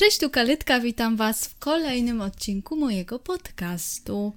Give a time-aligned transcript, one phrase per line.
[0.00, 4.32] Cześć, tu Kalitka, witam Was w kolejnym odcinku mojego podcastu.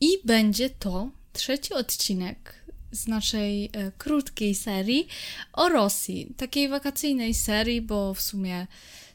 [0.00, 2.54] I będzie to trzeci odcinek
[2.92, 5.08] z naszej e, krótkiej serii
[5.52, 6.34] o Rosji.
[6.36, 8.66] Takiej wakacyjnej serii, bo w sumie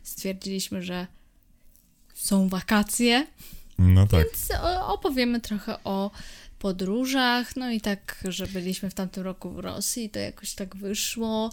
[0.04, 1.08] stwierdziliśmy, że
[2.14, 3.28] są wakacje.
[3.80, 4.26] No tak.
[4.26, 6.12] Więc o- opowiemy trochę o
[6.60, 7.56] podróżach.
[7.56, 11.52] No i tak, że byliśmy w tamtym roku w Rosji, to jakoś tak wyszło.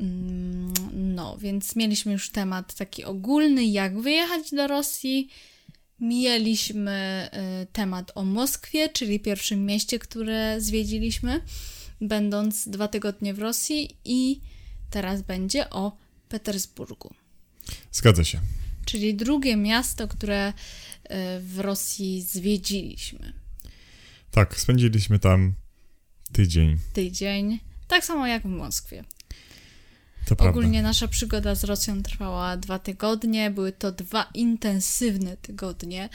[0.00, 0.72] Mm,
[1.14, 5.28] No, więc mieliśmy już temat taki ogólny, jak wyjechać do Rosji.
[6.00, 7.28] Mieliśmy
[7.62, 11.40] y, temat o Moskwie, czyli pierwszym mieście, które zwiedziliśmy,
[12.00, 13.96] będąc dwa tygodnie w Rosji.
[14.04, 14.40] I
[14.90, 15.96] teraz będzie o
[16.28, 17.14] Petersburgu
[17.92, 18.40] Zgadza się.
[18.84, 20.52] czyli drugie miasto, które y,
[21.40, 23.32] w Rosji zwiedziliśmy.
[24.30, 25.54] Tak, spędziliśmy tam
[26.32, 26.76] tydzień.
[26.92, 27.58] Tydzień,
[27.88, 29.04] tak samo jak w Moskwie.
[30.26, 30.50] To prawda.
[30.50, 33.50] Ogólnie nasza przygoda z Rosją trwała dwa tygodnie.
[33.50, 36.08] Były to dwa intensywne tygodnie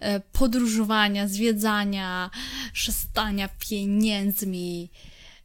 [0.00, 2.30] e, podróżowania, zwiedzania,
[2.72, 4.90] szastania pieniędzmi,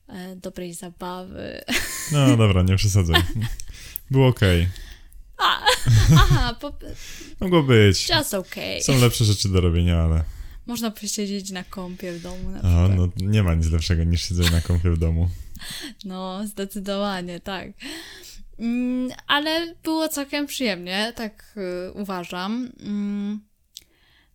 [0.09, 1.61] e, dobrej zabawy.
[2.11, 3.21] No dobra, nie przesadzaj.
[4.11, 4.67] Było okej.
[6.15, 6.73] Aha, po,
[7.39, 8.09] Mogło być.
[8.09, 8.81] just okay.
[8.81, 10.23] Są lepsze rzeczy do robienia, ale
[10.65, 12.91] Można posiedzieć na kąpie w domu na a, przykład.
[12.97, 15.29] no, nie ma nic lepszego niż siedzenie na kąpie w domu.
[16.05, 17.67] No, zdecydowanie, tak.
[18.59, 22.71] Mm, ale było całkiem przyjemnie, tak y, uważam.
[22.79, 23.41] Mm,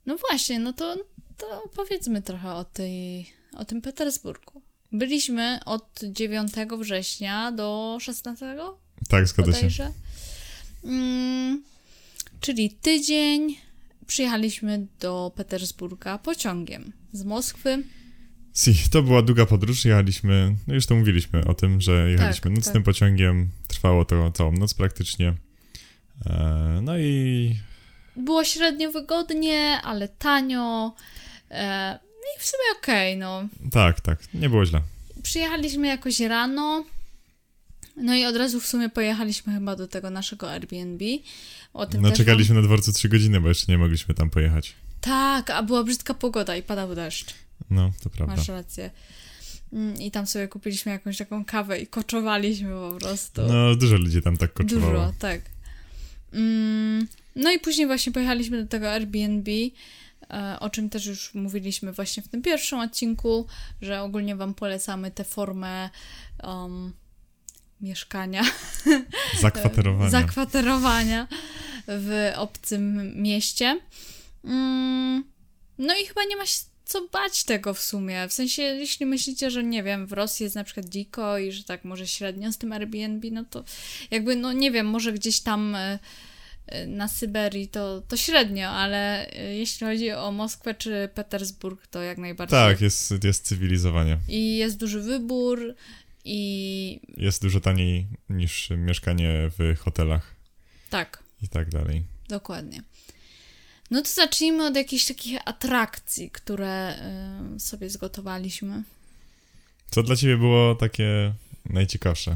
[0.06, 0.96] no właśnie, no to,
[1.36, 4.62] to powiedzmy trochę o, tej, o tym Petersburgu.
[4.92, 8.56] Byliśmy od 9 września do 16
[9.08, 9.92] Tak, zgadza się.
[10.84, 11.62] Mm,
[12.40, 13.56] czyli tydzień.
[14.06, 17.82] Przyjechaliśmy do Petersburga pociągiem z Moskwy.
[18.54, 19.84] Si, to była długa podróż.
[19.84, 23.48] Jechaliśmy, no już to mówiliśmy o tym, że jechaliśmy Tak, nocnym pociągiem.
[23.68, 25.34] Trwało to całą noc praktycznie.
[26.26, 27.56] E, no i
[28.16, 30.94] Było średnio wygodnie, ale tanio.
[31.50, 33.48] E, no i w sumie okej, no.
[33.70, 34.80] tak, tak, nie było źle.
[35.22, 36.84] Przyjechaliśmy jakoś rano.
[37.96, 41.04] No i od razu w sumie pojechaliśmy chyba do tego naszego Airbnb.
[41.74, 44.74] O tym No czekaliśmy na dworcu trzy godziny, bo jeszcze nie mogliśmy tam pojechać.
[45.00, 47.34] Tak, a była brzydka pogoda i padał deszcz.
[47.70, 48.36] No, to prawda.
[48.36, 48.90] Masz rację.
[49.72, 53.42] Mm, I tam sobie kupiliśmy jakąś taką kawę i koczowaliśmy po prostu.
[53.42, 54.92] No, dużo ludzi tam tak koczowało.
[54.92, 55.40] Dużo, tak.
[56.32, 57.06] Mm,
[57.36, 59.50] no i później właśnie pojechaliśmy do tego Airbnb,
[60.30, 63.46] e, o czym też już mówiliśmy właśnie w tym pierwszym odcinku,
[63.82, 65.90] że ogólnie Wam polecamy tę formę
[66.42, 66.92] um,
[67.80, 68.42] mieszkania,
[69.40, 70.10] Zakwaterowania.
[70.10, 71.28] zakwaterowania
[71.88, 73.80] w obcym mieście.
[74.44, 75.24] Mm,
[75.78, 78.28] no i chyba nie ma się co bać tego w sumie.
[78.28, 81.64] W sensie, jeśli myślicie, że nie wiem, w Rosji jest na przykład dziko i że
[81.64, 83.64] tak może średnio z tym Airbnb, no to
[84.10, 85.98] jakby, no nie wiem, może gdzieś tam e,
[86.66, 92.02] e, na Syberii to, to średnio, ale e, jeśli chodzi o Moskwę czy Petersburg, to
[92.02, 92.58] jak najbardziej.
[92.58, 94.18] Tak, jest, jest cywilizowanie.
[94.28, 95.74] I jest duży wybór
[96.24, 100.34] i Jest dużo taniej niż mieszkanie w hotelach
[100.90, 102.02] tak, i tak dalej.
[102.28, 102.82] Dokładnie.
[103.92, 106.94] No to zacznijmy od jakichś takich atrakcji, które
[107.56, 108.82] y, sobie zgotowaliśmy.
[109.90, 111.32] Co dla ciebie było takie
[111.66, 112.34] najciekawsze?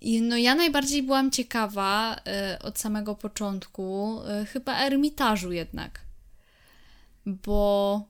[0.00, 6.00] I no ja najbardziej byłam ciekawa y, od samego początku, y, chyba Ermitażu jednak.
[7.26, 8.04] Bo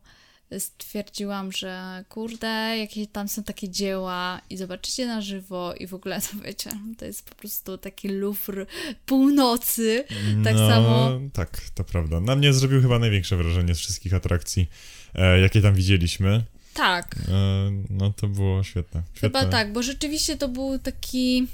[0.59, 6.21] stwierdziłam, że kurde, jakie tam są takie dzieła i zobaczycie na żywo i w ogóle
[6.21, 8.67] to wiecie, to jest po prostu taki Louvre
[9.07, 10.05] północy.
[10.45, 12.21] Tak no, samo- Tak, to prawda.
[12.21, 14.67] Na mnie zrobił chyba największe wrażenie z wszystkich atrakcji,
[15.15, 16.45] e, jakie tam widzieliśmy.
[16.75, 19.03] Tak, E, no to było świetne.
[19.15, 19.41] świetne.
[19.41, 21.47] Chyba tak, bo rzeczywiście to był taki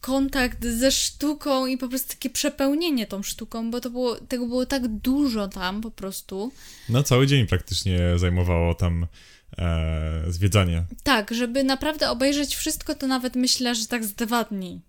[0.00, 4.66] kontakt ze sztuką i po prostu takie przepełnienie tą sztuką, bo to było, tego było
[4.66, 6.52] tak dużo tam po prostu.
[6.88, 9.06] No cały dzień praktycznie zajmowało tam
[9.58, 10.84] e, zwiedzanie.
[11.02, 14.80] Tak, żeby naprawdę obejrzeć wszystko, to nawet myślę, że tak z dwa dni.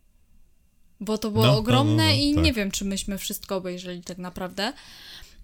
[0.99, 2.43] Bo to było No, no, ogromne no, no, i tak.
[2.43, 4.73] nie wiem, czy myśmy wszystko obejrzeli tak naprawdę.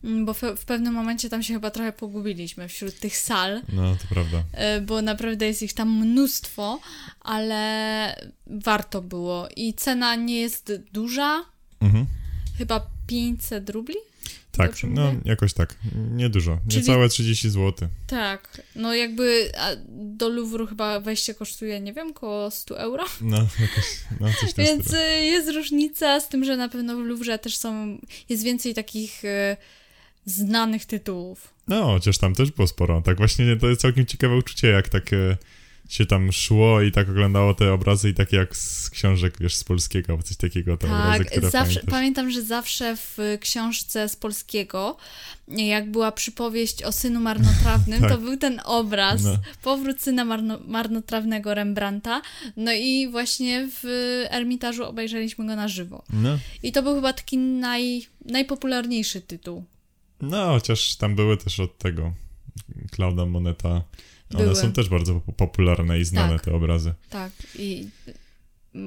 [0.04, 3.62] Mm, Bo w, pewnym momencie tam się chyba trochę pogubiliśmy wśród tych sal.
[3.74, 4.44] No, to prawda.
[4.52, 6.80] E, bo naprawdę jest ich tam mnóstwo,
[7.22, 9.48] ale warto było.
[9.56, 11.46] I cena nie jest duża,
[11.82, 12.06] Mhm.
[12.58, 13.96] chyba 500 rubli?
[14.52, 15.22] Tak, Dobrze no mówię?
[15.26, 15.76] jakoś tak.
[16.12, 16.60] Niedużo.
[16.76, 17.90] Niecałe 30 zł.
[18.08, 19.52] Tak, no jakby
[19.90, 23.04] do Louvru chyba wejście kosztuje, nie wiem, około 100 euro.
[23.22, 23.86] No, jakoś,
[24.20, 25.02] no coś Więc stylu.
[25.24, 27.98] jest różnica z tym, że na pewno w Louvre też są,
[28.30, 29.58] jest więcej takich y,
[30.26, 31.54] znanych tytułów.
[31.68, 33.02] No, chociaż tam też było sporo.
[33.02, 35.38] Tak właśnie to jest całkiem ciekawe uczucie, jak tak e,
[35.90, 39.64] się tam szło i tak oglądało te obrazy i takie jak z książek, wiesz, z
[39.64, 41.92] polskiego, coś takiego, te obrazy, Tak, które zawsze, pamiętasz.
[41.92, 44.98] pamiętam, że zawsze w książce z polskiego,
[45.48, 48.10] jak była przypowieść o synu marnotrawnym, Tak.
[48.12, 49.38] to był ten obraz, No.
[49.64, 52.22] powrót syna marno, marnotrawnego Rembrandta,
[52.58, 53.86] no i właśnie w
[54.30, 56.04] Ermitażu obejrzeliśmy go na żywo.
[56.14, 56.38] No.
[56.64, 59.64] I to był chyba taki naj, najpopularniejszy tytuł.
[60.24, 62.14] No, chociaż tam były też od tego
[62.92, 63.70] Klauda Moneta.
[64.34, 64.56] One Były.
[64.56, 66.46] są też bardzo po- popularne i znane, Tak.
[66.46, 66.94] te obrazy.
[67.10, 67.88] Tak, i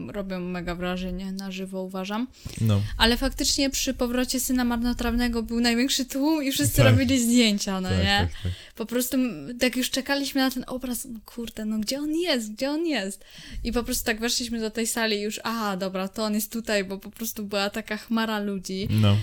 [0.09, 2.27] robią mega wrażenie na żywo, uważam.
[2.61, 2.81] No.
[2.99, 6.87] Ale faktycznie przy powrocie syna marnotrawnego był największy tłum i wszyscy Tak.
[6.87, 8.29] robili zdjęcia, no tak, nie?
[8.33, 8.53] tak, tak.
[8.75, 9.17] Po prostu
[9.61, 13.25] tak już czekaliśmy na ten obraz, no kurde, no gdzie on jest, gdzie on jest?
[13.65, 16.53] I po prostu tak weszliśmy do tej sali i już, aha, dobra, to on jest
[16.53, 19.17] tutaj, bo po prostu była taka chmara ludzi, No.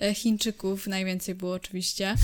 [0.00, 2.14] e, Chińczyków najwięcej było oczywiście.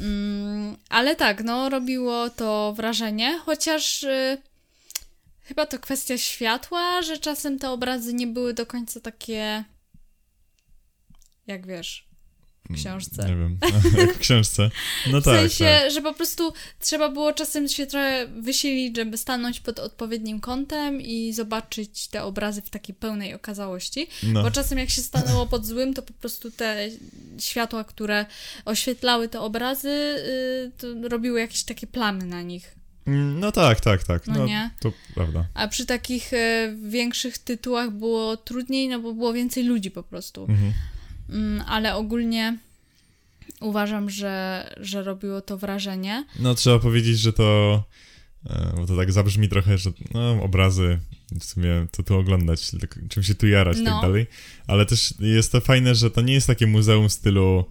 [0.00, 4.38] Mm, ale tak, no robiło to wrażenie, chociaż y,
[5.50, 9.64] chyba to kwestia światła, że czasem te obrazy nie były do końca takie,
[11.46, 12.08] jak wiesz,
[12.70, 13.22] w książce.
[13.22, 13.58] Nie wiem,
[13.98, 14.70] jak w książce.
[15.12, 15.92] No W tak, sensie, tak.
[15.92, 21.32] że po prostu trzeba było czasem się trochę wysilić, żeby stanąć pod odpowiednim kątem i
[21.32, 24.08] zobaczyć te obrazy w takiej pełnej okazałości.
[24.22, 24.42] No.
[24.42, 26.88] Bo czasem jak się stanęło pod złym, to po prostu te
[27.38, 28.26] światła, które
[28.64, 32.79] oświetlały te obrazy, y, to robiły jakieś takie plamy na nich.
[33.06, 34.26] No tak, tak, tak.
[34.26, 34.70] No nie?
[34.80, 35.44] To prawda.
[35.54, 40.46] A przy takich y, większych tytułach było trudniej, no bo było więcej ludzi po prostu.
[40.48, 40.72] Mhm.
[41.30, 42.58] Mm, ale ogólnie
[43.60, 46.24] uważam, że, że robiło to wrażenie.
[46.40, 47.82] No trzeba powiedzieć, że to.
[48.50, 50.98] e, Bo to tak zabrzmi trochę, że no, obrazy
[51.40, 53.90] w sumie to tu oglądać, tak, czym się tu jarać i No.
[53.90, 54.26] tak dalej.
[54.66, 57.64] Ale też jest to fajne, że to nie jest takie muzeum w stylu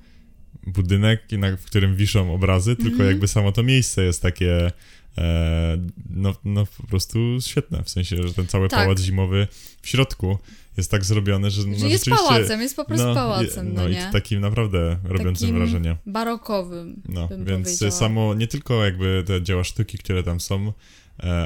[0.68, 1.22] budynek,
[1.60, 3.10] w którym wiszą obrazy, tylko Mhm.
[3.10, 4.72] jakby samo to miejsce jest takie.
[5.20, 5.78] E,
[6.10, 8.80] no, no po prostu świetne, w sensie, że ten cały Tak.
[8.80, 9.48] pałac zimowy
[9.82, 10.38] w środku
[10.78, 12.16] jest tak zrobiony, że no, jest rzeczywiście...
[12.28, 14.06] pałacem, jest po prostu no, pałacem, no, no i nie?
[14.06, 15.98] to takim naprawdę robiącym Takim wrażenie.
[16.06, 17.92] Barokowym, No, więc powiedziała.
[17.92, 20.74] samo, nie tylko jakby te dzieła sztuki, które tam są,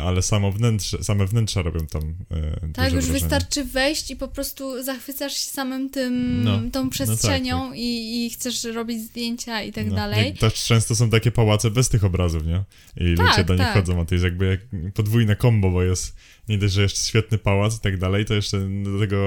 [0.04, 3.20] ale samo wnętrze, same wnętrza robią tam e, Tak, już wrażenie.
[3.20, 8.30] wystarczy wejść i po prostu zachwycasz się samym tym, No, tą przestrzenią tak, I, i
[8.30, 10.34] chcesz robić zdjęcia i tak No, dalej.
[10.34, 12.64] Też często są takie pałace bez tych obrazów, nie?
[12.98, 13.74] I Tak, ludzie do nich tak.
[13.74, 16.16] chodzą, a to jest jakby jak podwójne kombo, bo jest
[16.50, 19.18] nie dość, że jeszcze świetny pałac i tak dalej, to jeszcze do tego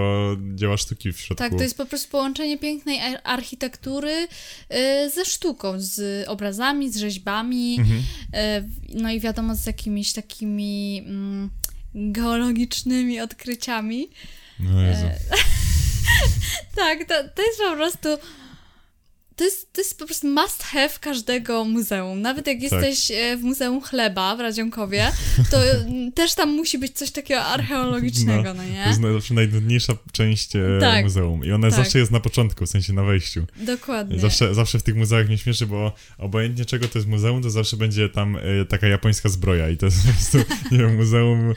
[0.54, 1.44] dzieła sztuki w środku.
[1.44, 4.12] Tak, to jest po prostu połączenie pięknej ar- architektury
[5.04, 7.98] y, ze sztuką, z obrazami, z rzeźbami, Mhm.
[7.98, 11.50] y, no i wiadomo z jakimiś takimi mm,
[11.94, 14.08] geologicznymi odkryciami.
[14.60, 15.06] No Jezu.
[15.06, 15.18] E,
[16.76, 18.08] Tak, to, to jest po prostu.
[19.36, 22.20] To jest, to jest po prostu must have każdego muzeum.
[22.20, 25.12] Nawet jak jesteś e, w Muzeum Chleba w Radzionkowie,
[25.50, 25.58] to
[26.14, 28.84] też tam musi być coś takiego archeologicznego, no, To nie?
[28.86, 31.04] jest zawsze najnudniejsza część e, Tak.
[31.04, 31.76] muzeum i ona Tak.
[31.76, 33.46] zawsze jest na początku, w sensie na wejściu.
[33.56, 34.18] Dokładnie.
[34.18, 37.76] Zawsze, zawsze w tych muzeach mnie śmieszy, bo obojętnie czego to jest muzeum, to zawsze
[37.76, 40.38] będzie tam e, taka japońska zbroja i to jest po prostu,
[40.72, 41.54] nie wiem, muzeum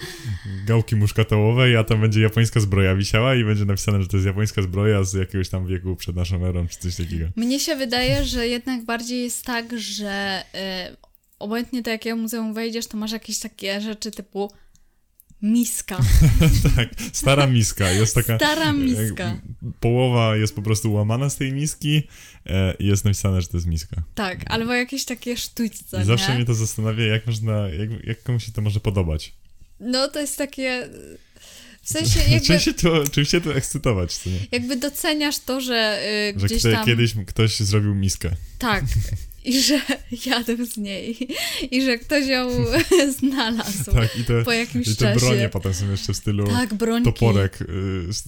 [0.68, 4.62] gałki muszkatołowej, a tam będzie japońska zbroja wisiała i będzie napisane, że to jest japońska
[4.62, 7.26] zbroja z jakiegoś tam wieku przed naszą erą, czy coś takiego.
[7.36, 10.44] Mnie się wydaje, że jednak bardziej jest tak, że
[10.92, 10.98] y,
[11.40, 14.52] obojętnie do jakiego muzeum wejdziesz, to masz jakieś takie rzeczy typu
[15.42, 15.98] miska.
[16.76, 18.36] tak, stara miska, jest taka...
[18.36, 19.24] Stara miska.
[19.24, 19.40] e,
[19.80, 22.04] Połowa jest po prostu łamana z tej miski
[22.46, 24.04] e, i jest napisane, że to jest miska.
[24.16, 26.36] Tak, albo jakieś takie sztućce, I zawsze nie?
[26.36, 29.34] mnie to zastanawia, jak można, jak, jak komuś się to może podobać.
[29.80, 30.90] No to jest takie...
[31.90, 34.40] W sensie jakby, Czym się to, czym się to ekscytować, co nie?
[34.52, 36.00] jakby doceniasz to, że
[36.36, 36.86] y, Że gdzieś tam...
[36.86, 38.32] kiedyś ktoś zrobił miskę.
[38.60, 38.84] Tak.
[39.46, 39.82] I że
[40.26, 41.18] jadł z niej.
[41.72, 42.50] I że ktoś ją
[43.20, 45.20] znalazł Tak, i te, po jakimś i te czasie.
[45.20, 47.14] bronie potem są jeszcze w stylu Tak, brońki.
[47.14, 47.66] toporek, y,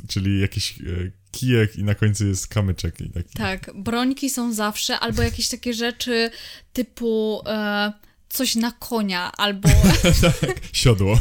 [0.08, 3.02] czyli jakiś y, kijek i na końcu jest kamyczek.
[3.02, 3.34] I taki.
[3.38, 6.30] Tak, brońki są zawsze, albo jakieś takie rzeczy
[6.74, 7.94] typu e,
[8.30, 9.70] coś na konia, albo
[10.74, 11.20] Siodło.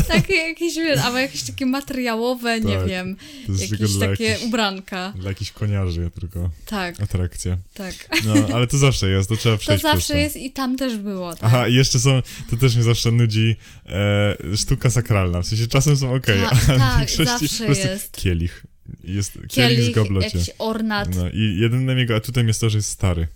[0.08, 5.12] takie jakieś, albo jakieś takie materiałowe, nie Tak, wiem, To jakieś takie ubranka.
[5.16, 7.58] dla jakichś koniarzy tylko Tak, atrakcja.
[7.74, 7.94] tak.
[8.24, 10.18] No, ale to zawsze jest, to trzeba To przejść przez zawsze to.
[10.18, 11.44] jest i tam też było, tak.
[11.44, 13.56] Aha, i jeszcze są, to też mnie zawsze nudzi,
[13.86, 15.42] e, sztuka sakralna.
[15.42, 18.12] W sensie czasem są okej, Ta- ale w tak, większości zawsze jest.
[18.16, 18.66] kielich.
[19.04, 20.26] Jest kielich, z Kielich, goblocie.
[20.26, 23.26] jakiś ornat No i jedynym jego atutem jest to, że jest stary.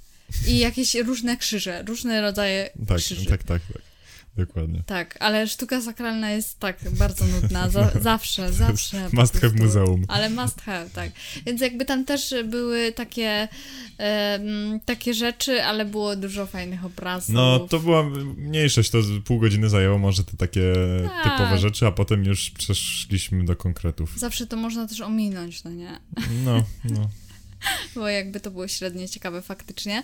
[0.47, 3.27] i jakieś różne krzyże, różne rodzaje Tak, krzyży.
[3.27, 3.83] tak, tak, tak.
[4.37, 4.83] Dokładnie.
[4.87, 9.09] Tak, ale sztuka sakralna jest tak bardzo nudna, za, zawsze, zawsze.
[9.13, 10.05] Must have muzeum.
[10.09, 11.11] Ale must have, tak.
[11.47, 13.49] Więc jakby tam też były takie,
[14.85, 17.35] takie rzeczy, ale było dużo fajnych obrazów.
[17.35, 18.03] No, to była
[18.37, 20.73] mniejszość, to pół godziny zajęło może te takie
[21.05, 21.33] Tak.
[21.33, 24.19] typowe rzeczy, a potem już przeszliśmy do konkretów.
[24.19, 26.01] Zawsze to można też ominąć, no nie?
[26.45, 27.09] No, no.
[27.95, 30.03] Bo jakby to było średnio ciekawe faktycznie.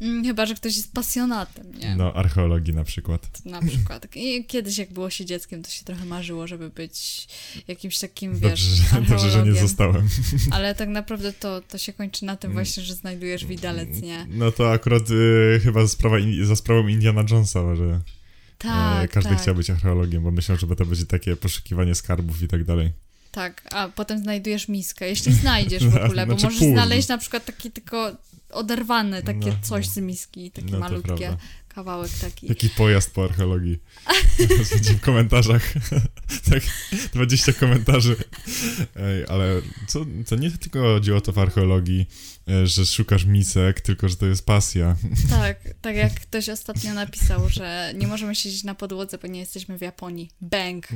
[0.00, 1.96] Mm, Chyba, że ktoś jest pasjonatem, nie?
[1.96, 3.44] No, archeologii na przykład.
[3.44, 4.06] Na przykład.
[4.16, 7.28] I kiedyś jak było się dzieckiem, to się trochę marzyło, żeby być
[7.68, 10.08] jakimś takim, wiesz, Dobrze, że, dobrze, że nie zostałem.
[10.52, 14.26] Ale tak naprawdę to, to się kończy na tym właśnie, że znajdujesz widelec, nie?
[14.30, 18.00] No to akurat y, chyba sprawa, za sprawą Indiana Jonesa, że
[18.58, 22.42] Tak, e, każdy tak, chciał być archeologiem, bo myślał, że to będzie takie poszukiwanie skarbów
[22.42, 23.05] i tak dalej.
[23.36, 23.62] Tak.
[23.72, 27.70] A potem znajdujesz miskę, jeśli znajdziesz w ogóle, bo Znaczy możesz znaleźć na przykład taki
[27.70, 28.16] tylko
[28.50, 29.92] oderwane takie No, coś no.
[29.92, 31.36] z miski, taki No malutkie,
[31.68, 32.46] kawałek taki.
[32.46, 33.78] Jaki pojazd po archeologii.
[34.72, 35.74] Będzie w komentarzach.
[36.50, 36.62] tak,
[37.12, 38.16] 20 komentarzy.
[38.96, 42.06] Ej, ale co, to nie tylko chodzi o to w archeologii,
[42.48, 44.96] e, że szukasz misek, tylko że to jest pasja.
[45.30, 49.78] Tak, tak jak ktoś ostatnio napisał, że nie możemy siedzieć na podłodze, bo nie jesteśmy
[49.78, 50.30] w Japonii.
[50.40, 50.88] Bang!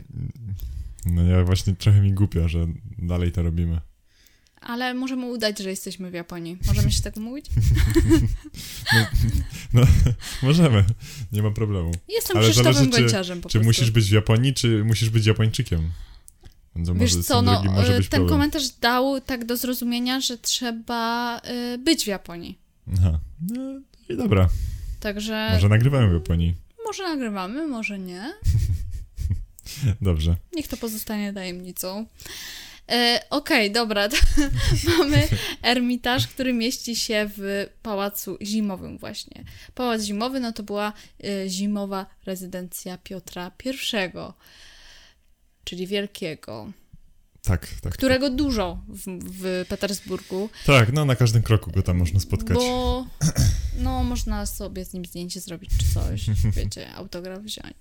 [1.06, 2.66] No ja właśnie trochę mi głupio, że
[2.98, 3.80] dalej to robimy.
[4.60, 6.58] Ale możemy udać, że jesteśmy w Japonii.
[6.66, 7.46] Możemy się tak mówić?
[10.42, 10.84] Możemy,
[11.32, 11.90] nie ma problemu.
[12.08, 12.90] Jestem Ale Krzysztofem zależy,
[13.34, 13.62] czy- po Czy prostu.
[13.62, 15.90] musisz być w Japonii, czy musisz być Japończykiem?
[16.76, 18.28] No to Wiesz co, no, być ten problem.
[18.28, 21.38] komentarz dał tak do zrozumienia, że trzeba
[21.74, 22.58] y, być w Japonii.
[22.98, 23.18] Aha.
[23.50, 24.48] No i dobra,
[25.00, 26.54] Także może nagrywamy w Japonii.
[26.86, 28.22] może nagrywamy, może nie.
[30.02, 30.36] Dobrze.
[30.52, 32.06] Niech to pozostanie tajemnicą.
[32.90, 34.08] E, Okej, dobra.
[34.08, 34.16] To
[34.98, 35.28] mamy
[35.62, 39.44] ermitaż, który mieści się w pałacu zimowym właśnie.
[39.74, 40.92] Pałac zimowy, no to była
[41.24, 43.70] e, zimowa rezydencja Piotra I,
[45.64, 46.72] czyli Wielkiego,
[47.42, 47.92] Tak, tak.
[47.92, 52.56] którego dużo w, w Petersburgu, Tak, no na każdym kroku go tam można spotkać.
[52.56, 53.06] bo
[53.78, 57.74] no można sobie z nim zdjęcie zrobić czy coś, wiecie, autograf wziąć.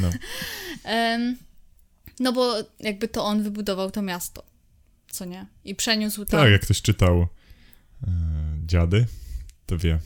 [0.00, 0.10] No.
[0.84, 1.36] Em,
[2.20, 4.44] no bo jakby to on wybudował to miasto,
[5.10, 5.46] co nie?
[5.64, 6.40] I przeniósł tam.
[6.40, 7.26] Tak, jak ktoś czytał e,
[8.66, 9.06] Dziady,
[9.66, 9.98] to wie.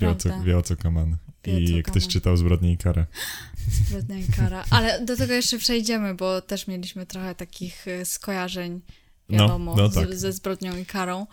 [0.00, 1.16] Wie o, co, wie o co kaman.
[1.46, 3.06] I ktoś czytał Zbrodnię i Karę.
[3.88, 4.64] Zbrodnia i kara.
[4.70, 8.80] Ale do tego jeszcze przejdziemy, bo też mieliśmy trochę takich y, skojarzeń,
[9.28, 10.14] No, wiadomo, no z, tak.
[10.14, 11.26] ze zbrodnią i karą.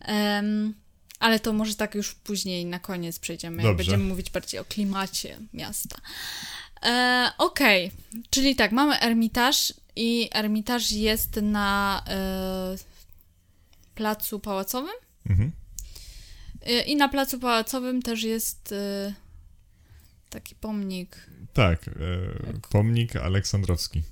[0.00, 0.74] Em,
[1.18, 3.76] ale to może tak już później na koniec przejdziemy, Dobrze.
[3.76, 5.96] będziemy mówić bardziej o klimacie miasta.
[6.82, 7.90] E, Okej,
[8.30, 12.76] czyli tak, mamy Ermitaż i Ermitaż jest na e,
[13.94, 14.94] placu pałacowym
[15.30, 15.52] Mhm.
[16.66, 19.14] E, i na placu pałacowym też jest e,
[20.32, 21.92] taki pomnik Tak, e,
[22.70, 24.02] pomnik Aleksandrowski.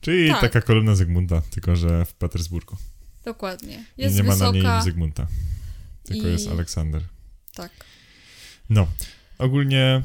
[0.00, 0.40] Czyli Tak.
[0.40, 2.76] taka kolumna Zygmunta, tylko że w Petersburgu.
[3.24, 3.84] Dokładnie.
[3.98, 4.58] I Jest nie ma wysoka.
[4.62, 5.26] na niej Zygmunta,
[6.04, 7.02] tylko i- jest Aleksander.
[7.54, 7.70] Tak.
[8.70, 8.86] No,
[9.38, 10.02] ogólnie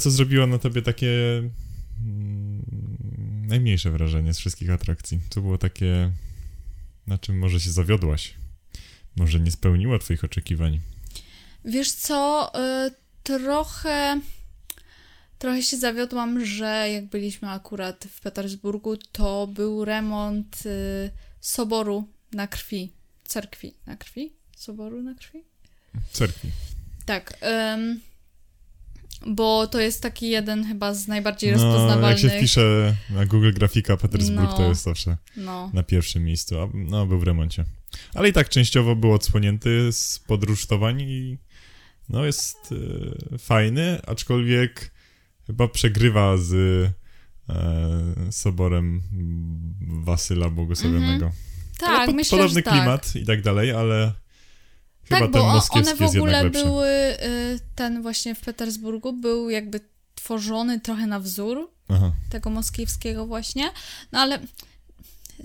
[0.00, 1.42] co zrobiło na tobie takie
[2.04, 2.62] mm,
[3.48, 5.20] najmniejsze wrażenie z wszystkich atrakcji?
[5.30, 6.12] Co było takie,
[7.06, 8.34] na czym może się zawiodłaś?
[9.16, 10.80] Może nie spełniło twoich oczekiwań?
[11.64, 12.50] Wiesz co,
[12.86, 12.90] y,
[13.38, 14.20] trochę
[15.38, 22.46] trochę się zawiodłam, że jak byliśmy akurat w Petersburgu, to był remont y, soboru na
[22.46, 22.92] krwi,
[23.24, 25.38] cerkwi na krwi, soboru na krwi?
[26.12, 26.48] Cerkwi.
[27.06, 27.38] Tak.
[27.74, 28.00] ym,
[29.26, 32.20] bo to jest taki jeden chyba z najbardziej No, jak rozpoznawalnych.
[32.20, 34.68] się wpisze na Google grafika Petersburg, to No.
[34.68, 37.64] jest zawsze No, na pierwszym miejscu, a no, był w remoncie.
[38.14, 41.38] Ale i tak częściowo był odsłonięty z podrusztowań i
[42.08, 42.56] no jest
[43.34, 44.90] e, fajny, aczkolwiek
[45.46, 46.52] chyba przegrywa z
[47.48, 49.02] e, soborem
[49.80, 51.30] Wasyla Błogosławionego.
[51.82, 52.74] Ale tak, po- myślę, Podobny tak.
[52.74, 54.12] klimat i tak dalej, ale
[55.04, 56.68] chyba tak, ten bo o- moskiewski one w jest ogóle jednak lepszy.
[56.68, 59.80] były, y, ten właśnie w Petersburgu był jakby
[60.14, 62.12] tworzony trochę na wzór Aha.
[62.30, 63.70] tego moskiewskiego właśnie,
[64.12, 64.38] no ale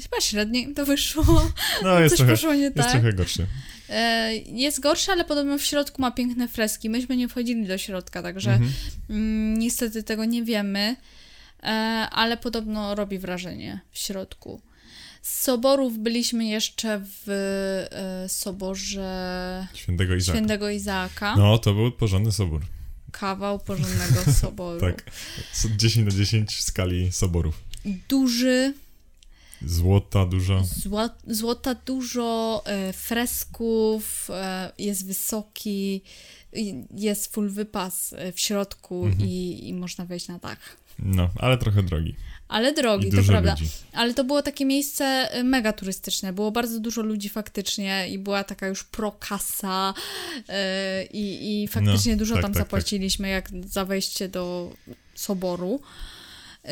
[0.03, 1.51] chyba średnio im to wyszło,
[1.84, 2.91] No jest coś trochę, poszło nie jest tak.
[2.91, 3.48] trochę gorszy.
[3.90, 6.90] E, Jest gorszy, ale podobno w środku ma piękne freski.
[6.90, 8.72] Myśmy nie wchodzili do środka, także Mhm.
[9.10, 10.96] mm, niestety tego nie wiemy,
[11.63, 11.66] e,
[12.12, 14.62] ale podobno robi wrażenie w środku.
[15.22, 17.30] Z soborów byliśmy jeszcze w
[17.92, 20.38] e, soborze Świętego Izaka.
[20.38, 21.36] Świętego Izaaka.
[21.38, 22.62] No, to był porządny sobór.
[23.12, 24.80] Kawał porządnego soboru.
[24.80, 25.04] Tak.
[25.54, 27.63] S- 10 na 10 w skali soborów.
[28.10, 28.74] Duży,
[29.65, 30.63] Złota dużo.
[30.63, 36.01] zła, złota dużo, e, fresków, e, jest wysoki,
[36.96, 39.29] jest full wypas e, w środku Mhm.
[39.29, 40.77] i, i można wejść na dach.
[41.00, 42.15] No, ale trochę drogi.
[42.48, 43.51] Ale drogi, to prawda.
[43.51, 43.67] ludzi.
[43.93, 46.34] Ale to było takie miejsce y, mega turystyczne.
[46.34, 49.93] Było bardzo dużo ludzi faktycznie i była taka już prokasa
[50.38, 50.53] yy,
[51.13, 52.67] i, faktycznie No, dużo tak, tam tak, tak.
[52.67, 54.74] zapłaciliśmy jak za wejście do
[55.15, 55.79] soboru.
[56.65, 56.72] Yy,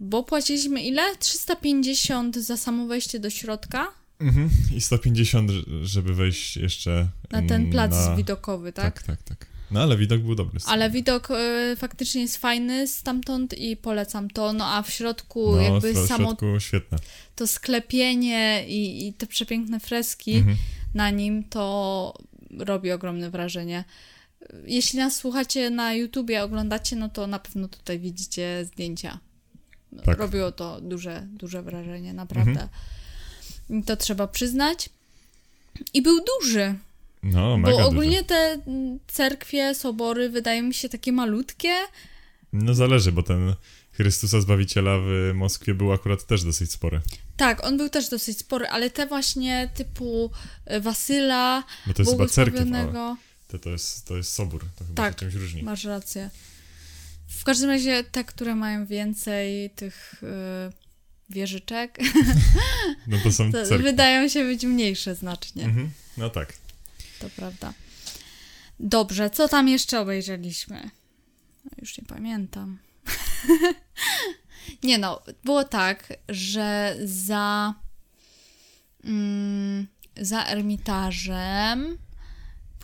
[0.00, 1.16] bo płaciliśmy ile?
[1.16, 3.86] 350 za samo wejście do środka
[4.20, 4.50] Mhm.
[4.76, 5.50] I 150,
[5.82, 8.16] żeby wejść jeszcze na ten plac na...
[8.16, 9.02] widokowy, tak?
[9.02, 9.46] Tak, tak, tak.
[9.70, 10.60] No ale widok był dobry.
[10.66, 14.52] Ale widok y, faktycznie jest fajny stamtąd i polecam to.
[14.52, 16.98] No a w środku no, jakby w samo środku świetne.
[17.36, 20.56] to sklepienie i, i te przepiękne freski Mhm.
[20.94, 22.14] na nim to
[22.58, 23.84] robi ogromne wrażenie.
[24.66, 29.18] Jeśli nas słuchacie na YouTubie, oglądacie, no to na pewno tutaj widzicie zdjęcia.
[30.04, 30.18] Tak.
[30.18, 32.68] Robiło to duże, duże wrażenie, naprawdę.
[33.70, 34.88] I To trzeba przyznać.
[35.94, 36.74] I był duży,
[37.22, 38.24] No, mega bo ogólnie duży.
[38.24, 38.58] te
[39.06, 41.74] cerkwie, sobory wydają mi się takie malutkie.
[42.52, 43.54] No zależy, bo ten
[43.92, 47.00] Chrystusa Zbawiciela w Moskwie był akurat też dosyć spory.
[47.36, 50.30] Tak, on był też dosyć spory, ale te właśnie typu
[50.66, 53.16] e, Wasyla, Bo to jest chyba cerkiew, ale
[53.58, 53.58] błogosławionego...
[53.58, 54.64] to, to, jest, to jest sobór.
[54.76, 55.12] To chyba Tak.
[55.12, 55.62] się czymś różni.
[55.62, 56.30] Masz rację.
[57.28, 60.84] W każdym razie te, które mają więcej tych y,
[61.30, 61.98] wieżyczek,
[63.06, 65.64] No to są to wydają się być mniejsze znacznie.
[65.64, 65.90] Mhm.
[66.16, 66.52] No tak.
[67.18, 67.72] To prawda.
[68.80, 70.90] Dobrze, co tam jeszcze obejrzeliśmy?
[71.64, 72.78] No, już nie pamiętam.
[74.82, 77.74] nie no, było tak, że za
[79.04, 79.86] mm,
[80.20, 81.98] za Ermitażem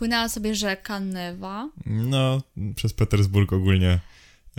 [0.01, 1.69] płynęła sobie rzeka Newa.
[1.85, 2.41] No,
[2.75, 3.99] przez Petersburg ogólnie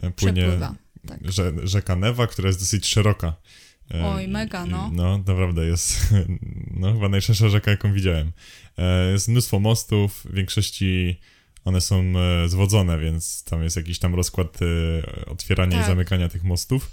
[0.02, 0.74] e, płynie Przepływa.
[1.08, 1.18] Tak.
[1.24, 3.34] rze, rzeka Newa, która jest dosyć szeroka.
[3.94, 4.90] E, Oj, mega, no.
[4.92, 6.14] No, naprawdę jest,
[6.80, 8.32] no chyba najszersza rzeka, jaką widziałem.
[8.78, 11.20] E, Jest mnóstwo mostów, w większości
[11.64, 12.12] one są
[12.46, 14.58] zwodzone, więc tam jest jakiś tam rozkład
[15.26, 15.86] otwierania Tak.
[15.86, 16.90] i zamykania tych mostów.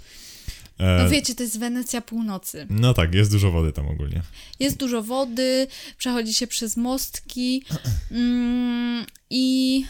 [0.80, 2.66] E, No wiecie, to jest Wenecja północy.
[2.70, 4.22] No tak, jest dużo wody tam ogólnie.
[4.60, 5.66] Jest dużo wody,
[5.98, 7.64] przechodzi się przez mostki
[8.10, 9.84] mm, i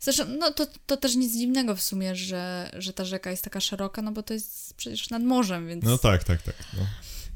[0.00, 3.60] zresztą, no to, to też nic dziwnego w sumie, że, że ta rzeka jest taka
[3.60, 5.84] szeroka, no bo to jest przecież nad morzem, więc...
[5.84, 6.54] No tak, tak, tak.
[6.76, 6.86] No.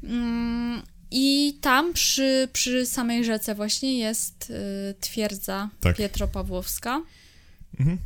[0.09, 0.81] Mm,
[1.11, 5.95] I tam przy, przy samej rzece właśnie jest y, twierdza Tak.
[5.97, 7.01] Pietropawłowska.
[7.79, 7.97] Mhm.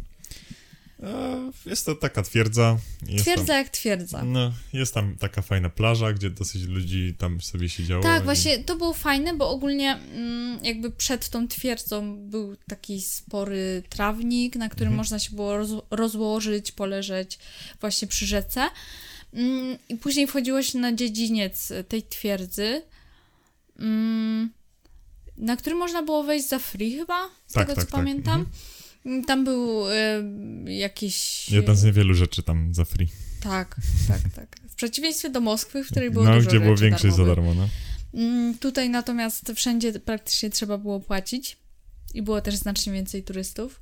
[1.65, 2.77] Jest to taka twierdza.
[3.07, 4.17] Jest Twierdza jak twierdza.
[4.17, 8.03] Tam, no, jest tam taka fajna plaża, gdzie dosyć ludzi tam sobie siedziało.
[8.03, 13.01] Tak, i- właśnie to było fajne, bo ogólnie mm, jakby przed tą twierdzą był taki
[13.01, 14.97] spory trawnik, na którym Mhm.
[14.97, 17.39] można się było roz, rozłożyć, poleżeć
[17.79, 18.69] właśnie przy rzece.
[19.33, 22.81] Mm, I później wchodziło się na dziedziniec tej twierdzy,
[23.79, 24.49] mm,
[25.37, 27.99] na który można było wejść za free chyba, z Tak, tego tak, co tak.
[27.99, 28.35] pamiętam.
[28.35, 28.49] Mm,
[29.27, 29.93] Tam był y,
[30.65, 31.49] jakiś...
[31.49, 33.07] Jedna z niewielu rzeczy tam za free.
[33.43, 33.75] Tak,
[34.07, 34.55] tak, tak.
[34.69, 37.69] W przeciwieństwie do Moskwy, w której było no, dużo gdzie było większość za darmo, no.
[38.13, 41.57] Mm, Tutaj natomiast wszędzie praktycznie trzeba było płacić
[42.13, 43.81] i było też znacznie więcej turystów.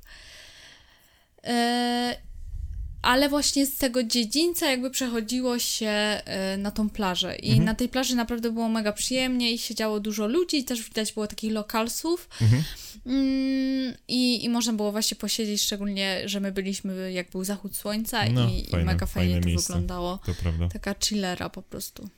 [3.02, 7.64] Ale właśnie z tego dziedzińca jakby przechodziło się e, na tą plażę i Mhm.
[7.64, 11.52] na tej plaży naprawdę było mega przyjemnie i siedziało dużo ludzi też widać było takich
[11.52, 12.62] lokalsów Mhm.
[13.06, 18.28] mm, i, i można było właśnie posiedzieć, szczególnie, że my byliśmy jak był zachód słońca
[18.28, 19.66] No, i, fajne, i mega fajnie to miejsce.
[19.72, 20.18] wyglądało.
[20.26, 20.68] To prawda.
[20.68, 22.08] Taka chillera po prostu.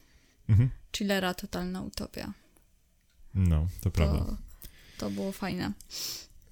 [0.49, 0.71] Mhm.
[0.97, 2.33] Chillera, totalna utopia.
[3.35, 4.19] No, to prawda.
[4.25, 4.37] To,
[4.99, 5.73] to było fajne.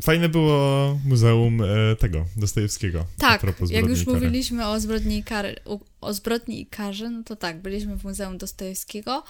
[0.03, 3.05] Fajne było muzeum e, tego, Dostojewskiego.
[3.19, 7.37] Tak, jak już mówiliśmy o zbrodni i kary, u- o zbrodni i karze, no to
[7.37, 9.23] tak, byliśmy w Muzeum Dostojewskiego.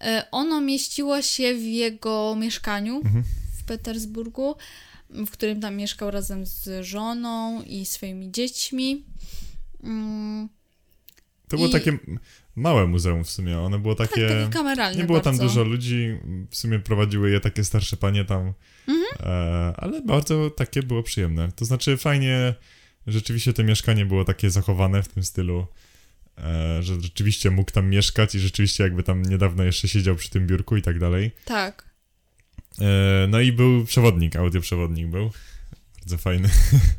[0.00, 3.24] E, Ono mieściło się w jego mieszkaniu Mhm.
[3.58, 4.54] w Petersburgu,
[5.10, 9.04] w którym tam mieszkał razem z żoną i swoimi dziećmi.
[9.84, 10.48] Mm,
[11.48, 11.98] To było i- takie
[12.56, 13.58] małe muzeum w sumie.
[13.58, 14.28] Ono było Tak, takie...
[14.28, 15.42] takie kameralne Nie było tam bardzo.
[15.48, 16.18] dużo ludzi,
[16.50, 18.52] w sumie prowadziły je takie starsze panie tam,
[18.88, 19.04] Mhm.
[19.32, 21.48] e, ale bardzo takie było przyjemne.
[21.56, 22.54] To znaczy fajnie,
[23.06, 25.66] rzeczywiście to mieszkanie było takie zachowane w tym stylu,
[26.38, 30.46] e, że rzeczywiście mógł tam mieszkać i rzeczywiście jakby tam niedawno jeszcze siedział przy tym
[30.46, 31.30] biurku i tak dalej.
[31.44, 31.90] Tak,
[32.80, 35.30] E, no i był przewodnik, audioprzewodnik był,
[36.00, 36.48] bardzo fajny.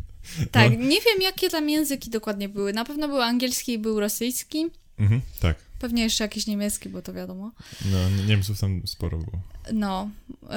[0.52, 0.72] tak.
[0.72, 0.78] No.
[0.78, 2.74] Nie wiem, jakie tam języki dokładnie były.
[2.74, 4.66] Na pewno był angielski i był rosyjski.
[5.02, 7.52] Mhm, tak, Pewnie jeszcze jakiś niemiecki, bo to wiadomo.
[7.92, 9.42] no Niemców tam sporo było.
[9.74, 10.10] No.
[10.44, 10.48] y,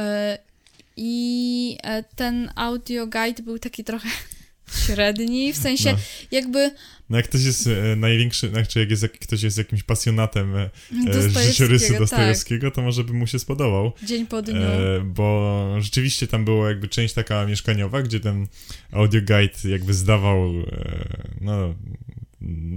[0.96, 4.08] I e, ten audio guide był taki trochę
[4.86, 5.98] średni, w sensie No.
[6.30, 6.70] jakby
[7.10, 10.60] No jak ktoś jest e, największy, znaczy jak jest, jak ktoś jest jakimś pasjonatem e,
[10.62, 10.70] e,
[11.04, 12.74] Dostojewskiego, życiorysu tak.
[12.74, 13.92] To może by mu się spodobał.
[14.02, 14.56] dzień po dniu.
[14.62, 18.46] E, bo rzeczywiście tam była jakby część taka mieszkaniowa, gdzie ten
[18.92, 21.04] audio guide jakby zdawał, e,
[21.40, 21.74] no,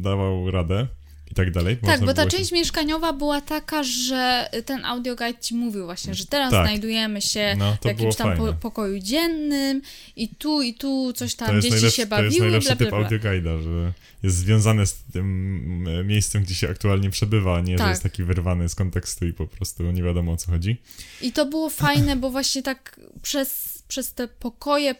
[0.01, 0.87] dawał radę
[1.31, 1.77] i tak dalej.
[1.77, 6.25] Tak, bo ta się- część mieszkaniowa była taka, że ten audioguide ci mówił właśnie, że
[6.25, 6.65] teraz Tak.
[6.67, 9.81] znajdujemy się No, w jakimś tam po, pokoju dziennym
[10.15, 12.89] i tu i tu coś tam dzieci się to jest bawiły, najlepszy bla, bla, typ
[12.89, 12.97] bla.
[12.97, 17.89] audioguida, że jest związany z tym miejscem, gdzie się aktualnie przebywa, a nie, że Tak.
[17.89, 20.77] jest taki wyrwany z kontekstu i po prostu nie wiadomo o co chodzi.
[21.21, 24.95] I to było fajne, bo właśnie tak przez, przez te pokoje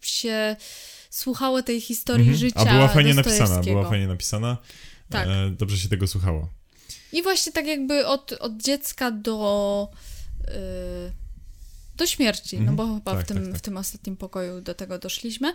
[0.00, 0.56] się
[1.10, 2.38] słuchało tej historii Mhm.
[2.38, 4.56] życia A była fajnie napisana, była fajnie napisana.
[5.10, 5.28] Tak.
[5.28, 6.48] E, dobrze się tego słuchało.
[7.12, 9.88] I właśnie tak jakby od, od dziecka do,
[10.40, 10.52] yy,
[11.96, 12.76] do śmierci, Mhm.
[12.76, 13.58] no bo chyba Tak, w, tym, tak, tak.
[13.58, 15.54] w tym ostatnim pokoju do tego doszliśmy.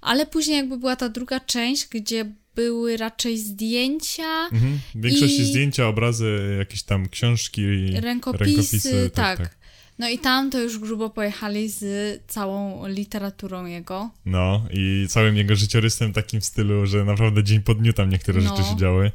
[0.00, 4.80] Ale później jakby była ta druga część, gdzie były raczej zdjęcia, Mhm.
[4.94, 7.62] W większości I- zdjęcia, obrazy, jakieś tam książki,
[8.00, 9.38] rękopisy, tak.
[9.38, 9.56] tak.
[9.98, 11.84] No i tam to już grubo pojechali z
[12.26, 14.10] całą literaturą jego.
[14.26, 18.42] No i całym jego życiorysem takim w stylu, że naprawdę dzień po dniu tam niektóre
[18.42, 18.56] No.
[18.56, 19.10] rzeczy się działy.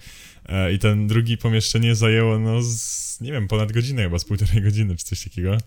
[0.50, 4.62] E, I ten drugi pomieszczenie zajęło, no, z, nie wiem, ponad godzinę chyba, z półtorej
[4.62, 5.58] godziny czy coś takiego,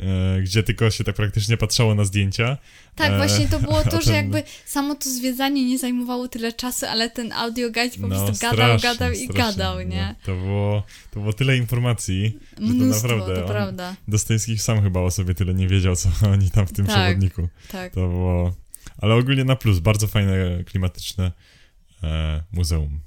[0.00, 2.58] e, gdzie tylko się tak praktycznie patrzało na zdjęcia.
[2.94, 6.52] Tak, E, właśnie to było to, że ten- jakby samo to zwiedzanie nie zajmowało tyle
[6.52, 10.06] czasu, ale ten audioguide po no, prostu gadał, strasznie, gadał i strasznie, gadał, nie?
[10.18, 13.96] No, to, było, to było tyle informacji, że to Mnóstwo, naprawdę to prawda.
[14.08, 16.94] Dostojewski sam chyba o sobie tyle nie wiedział, co oni tam w tym Tak.
[16.94, 17.48] przewodniku.
[17.72, 17.92] Tak.
[17.94, 18.54] To było...
[18.98, 21.32] Ale ogólnie na plus, bardzo fajne, klimatyczne
[22.02, 23.00] e, muzeum.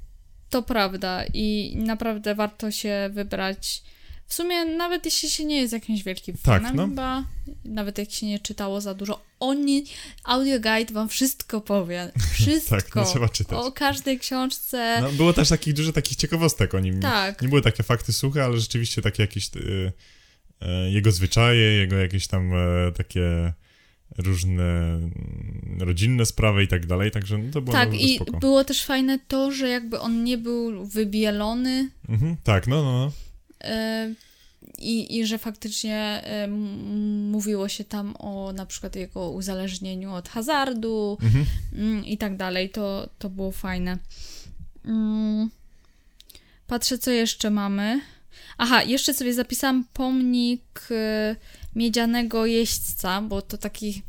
[0.53, 3.83] To prawda i naprawdę warto się wybrać.
[4.27, 6.87] W sumie nawet jeśli się nie jest jakimś wielkim Tak, fanem, no.
[6.87, 7.23] chyba,
[7.65, 9.85] nawet jak się nie czytało za dużo, oni,
[10.23, 12.11] audioguide wam wszystko powie.
[12.33, 12.75] Wszystko.
[12.75, 13.59] Tak, nie trzeba czytać.
[13.59, 14.99] O każdej książce.
[15.01, 16.99] No, było też takich dużo takich ciekawostek o nim.
[16.99, 17.41] tak.
[17.41, 19.91] Nie były takie fakty suche, ale rzeczywiście takie jakieś e,
[20.61, 23.53] e, jego zwyczaje, jego jakieś tam e, takie
[24.17, 28.39] różne mm, rodzinne sprawy i tak dalej, także no, to było Tak, i spoko.
[28.39, 33.11] było też fajne to, że jakby on nie był wybielony Mhm, tak, no, no, no.
[33.69, 34.13] e,
[34.79, 36.47] i, i że faktycznie e,
[37.31, 41.45] mówiło się tam o na przykład jego uzależnieniu od hazardu, Mhm.
[41.75, 42.69] mm, i tak dalej.
[42.69, 43.97] To, to było fajne.
[44.85, 45.49] Mm.
[46.67, 48.01] Patrzę, co jeszcze mamy.
[48.57, 51.35] Aha, jeszcze sobie zapisałam pomnik y,
[51.75, 54.01] miedzianego jeźdźca, bo to taki.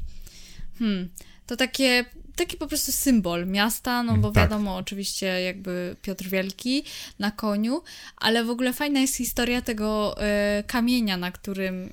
[0.79, 1.09] Hmm,
[1.47, 2.05] to takie.
[2.37, 4.43] Taki po prostu symbol miasta, no bo Tak.
[4.43, 6.85] wiadomo, oczywiście jakby Piotr Wielki
[7.19, 7.83] na koniu,
[8.17, 10.17] ale w ogóle fajna jest historia tego
[10.61, 11.93] y, kamienia, na którym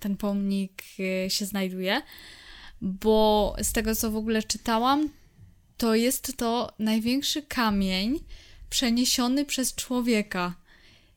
[0.00, 0.82] ten pomnik
[1.26, 2.02] y, się znajduje,
[2.80, 5.08] bo z tego co w ogóle czytałam,
[5.76, 8.20] to jest to największy kamień
[8.70, 10.54] przeniesiony przez człowieka.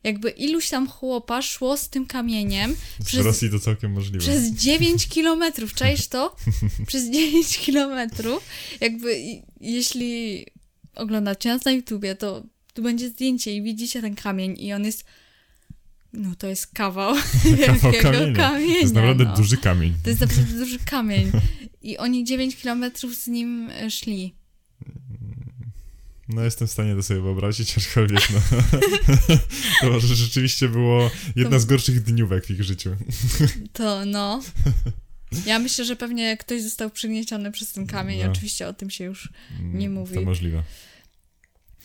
[0.04, 4.18] Jakby iluś tam chłopa szło z tym kamieniem Z przez, Rosji to całkiem możliwe.
[4.18, 5.74] przez 9 kilometrów.
[5.74, 6.36] Czaisz to?
[6.86, 8.42] przez 9 kilometrów.
[8.80, 9.20] Jakby
[9.60, 10.44] jeśli
[10.94, 12.42] oglądacie nas na YouTubie, to
[12.74, 15.04] tu będzie zdjęcie i widzicie ten kamień i on jest
[16.12, 17.14] no to jest kawał,
[17.66, 18.36] Kawał kamienia.
[18.36, 18.74] kamienia.
[18.74, 19.36] To jest naprawdę no.
[19.36, 19.94] duży kamień.
[20.02, 21.32] To jest naprawdę duży kamień.
[21.82, 24.34] I oni 9 kilometrów z nim e, szli.
[26.34, 28.40] No jestem w stanie to sobie wyobrazić, aczkolwiek no,
[29.80, 32.96] to może rzeczywiście było jedna To- z gorszych dniówek w ich życiu.
[33.72, 34.42] To no.
[35.46, 38.20] Ja myślę, że pewnie ktoś został przygnieciony przez ten kamień.
[38.24, 38.30] No.
[38.30, 40.14] Oczywiście o tym się już Nie mówi.
[40.14, 40.62] To możliwe.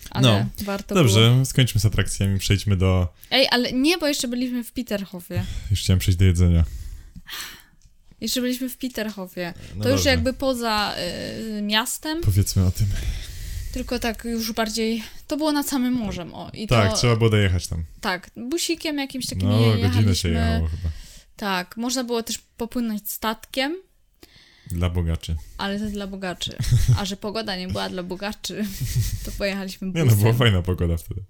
[0.09, 1.05] ale No, warto było.
[1.07, 3.13] Dobrze, skończmy z atrakcjami, przejdźmy do...
[3.31, 5.43] Ej, ale nie, bo jeszcze byliśmy w Peterhofie.
[5.71, 6.65] Już chciałem przejść do jedzenia.
[8.21, 9.53] Jeszcze byliśmy w Peterhofie.
[9.75, 10.09] No to już dobrze.
[10.09, 10.95] jakby poza
[11.57, 12.87] y, miastem, Powiedzmy o tym.
[13.73, 15.03] Tylko tak już bardziej.
[15.27, 16.33] To było nad samym morzem.
[16.33, 17.83] O, i Tak, to, trzeba było dojechać tam.
[18.01, 20.89] Tak, busikiem jakimś takim No, godzinę się jechało chyba.
[21.35, 23.77] Tak, można było też popłynąć statkiem,
[24.71, 25.35] Dla bogaczy.
[25.57, 26.57] ale to dla bogaczy.
[26.99, 28.65] A że pogoda nie była dla bogaczy,
[29.25, 30.07] to pojechaliśmy Nie busem.
[30.09, 31.21] no, była fajna pogoda wtedy.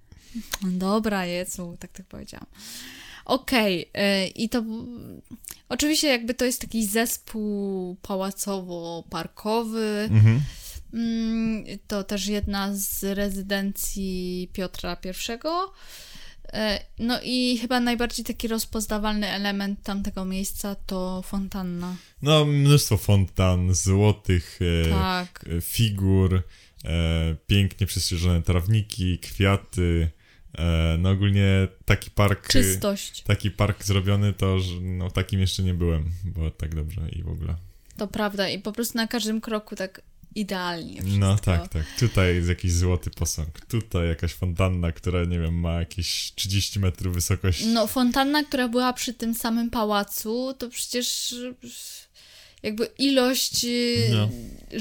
[0.62, 2.46] Dobra, Jezu, tak tak powiedziałam.
[3.26, 4.64] Okej, y, i to
[5.70, 10.08] oczywiście jakby to jest taki zespół pałacowo-parkowy.
[10.10, 10.42] Mhm.
[10.94, 15.10] Mm, To też jedna z rezydencji Piotra I.
[16.54, 21.96] E, No i chyba najbardziej taki rozpoznawalny element tamtego miejsca to fontanna.
[22.22, 26.44] No, mnóstwo fontan, złotych, e, Tak, e, figur,
[26.86, 30.10] e, pięknie przestrzeżone trawniki, kwiaty.
[30.58, 32.48] E, no ogólnie taki park...
[32.48, 33.22] czystość.
[33.24, 37.30] Taki park zrobiony to, że no takim jeszcze nie byłem, bo tak dobrze i w
[37.30, 37.56] ogóle.
[37.98, 40.02] To prawda i po prostu na każdym kroku tak
[40.40, 41.20] idealnie wszystko.
[41.20, 41.84] No tak, tak.
[42.00, 47.14] Tutaj jest jakiś złoty posąg, tutaj jakaś fontanna, która, nie wiem, ma jakieś 30 metrów
[47.14, 47.68] wysokości.
[47.68, 51.36] No, fontanna, która była przy tym samym pałacu, to przecież
[52.64, 53.66] jakby ilość
[54.12, 54.16] No.
[54.18, 54.30] no.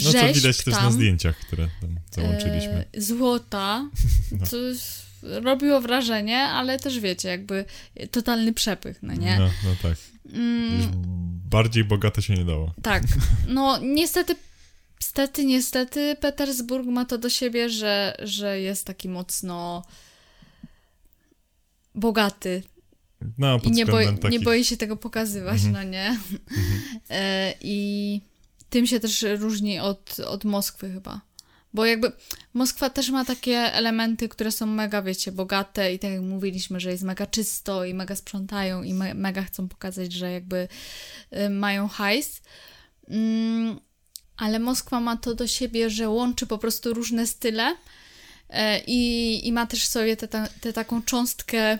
[0.05, 2.85] No co widać też tam, na zdjęciach, które tam załączyliśmy.
[2.93, 3.89] e, złota,
[4.41, 4.47] No.
[4.47, 4.57] to
[5.23, 7.65] robiło wrażenie, ale też wiecie, jakby
[8.11, 9.39] totalny przepych, no nie?
[9.39, 9.97] No, no tak.
[10.33, 10.93] Mm,
[11.51, 12.75] bardziej bogate się nie dało.
[12.83, 13.03] tak,
[13.49, 14.35] no niestety,
[15.01, 19.85] stety, niestety Petersburg ma to do siebie, że, że jest taki mocno
[21.95, 22.63] bogaty
[23.39, 24.31] No, I nie, boi, takich...
[24.31, 25.73] nie boi się tego pokazywać, Mhm.
[25.73, 26.19] no nie?
[27.11, 28.21] E, I
[28.71, 31.21] tym się też różni od, od Moskwy chyba.
[31.75, 32.13] Bo jakby
[32.55, 36.91] Moskwa też ma takie elementy, które są mega, wiecie, bogate i tak jak mówiliśmy, że
[36.91, 40.69] jest mega czysto i mega sprzątają i me, mega chcą pokazać, że jakby
[41.47, 42.41] y, mają hajs.
[43.09, 43.81] Mm,
[44.39, 47.77] ale Moskwa ma to do siebie, że łączy po prostu różne style
[48.51, 51.79] e, i, i ma też w sobie tę te, te taką cząstkę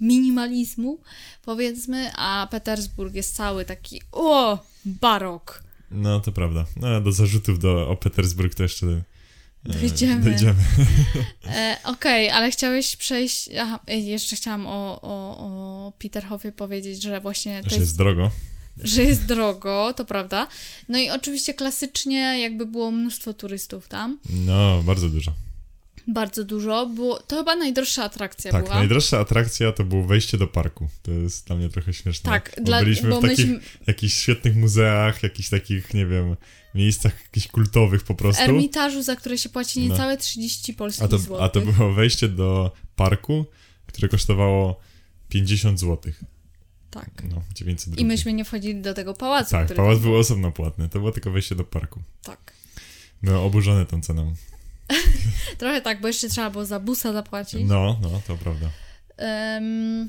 [0.00, 0.98] minimalizmu,
[1.44, 5.62] powiedzmy, a Petersburg jest cały taki o, barok.
[5.90, 6.64] No, to prawda.
[6.76, 9.02] No, do zarzutów do, o Petersburg to jeszcze e,
[9.64, 10.24] Dojdziemy.
[10.24, 10.54] dojdziemy.
[11.46, 13.50] E, Okej, ale chciałeś przejść.
[13.60, 18.30] Aha, jeszcze chciałam o, o, o Peterhofie powiedzieć, że właśnie to Że jest, jest drogo.
[18.82, 20.48] Że jest drogo, to prawda.
[20.88, 24.18] No i oczywiście klasycznie jakby było mnóstwo turystów tam.
[24.30, 25.32] No, bardzo dużo.
[26.06, 26.86] Bardzo dużo.
[26.86, 28.76] Było, to chyba najdroższa atrakcja Tak, była.
[28.76, 30.88] najdroższa atrakcja to było wejście do parku.
[31.02, 32.30] To jest dla mnie trochę śmieszne.
[32.32, 36.36] Tak, bo dla, byliśmy bo w takich myśmy, jakichś świetnych muzeach, jakichś takich, nie wiem,
[36.74, 38.42] miejscach jakichś kultowych po w prostu.
[38.42, 39.92] Ermitażu, za które się płaci No.
[39.92, 41.44] niecałe 30 polskich A to, złotych.
[41.44, 43.44] a to było wejście do parku,
[43.86, 44.80] które kosztowało
[45.28, 46.12] 50 zł.
[46.94, 47.10] Tak.
[47.30, 49.50] No, 900 I myśmy nie wchodzili do tego pałacu.
[49.50, 50.88] Tak, pałac był osobno płatny.
[50.88, 52.02] To było tylko wejście do parku.
[52.22, 52.52] Tak.
[53.22, 54.34] Byłem oburzony tą ceną.
[55.58, 57.60] Trochę tak, bo jeszcze trzeba było za busa zapłacić.
[57.64, 58.70] No, no, to prawda.
[59.16, 60.08] Em,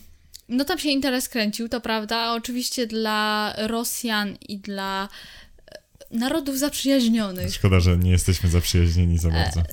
[0.50, 2.34] no tam się interes kręcił, to prawda.
[2.34, 5.10] Oczywiście dla Rosjan i dla
[5.72, 9.64] e, narodów zaprzyjaźnionych, Szkoda, że nie jesteśmy zaprzyjaźnieni E, za bardzo.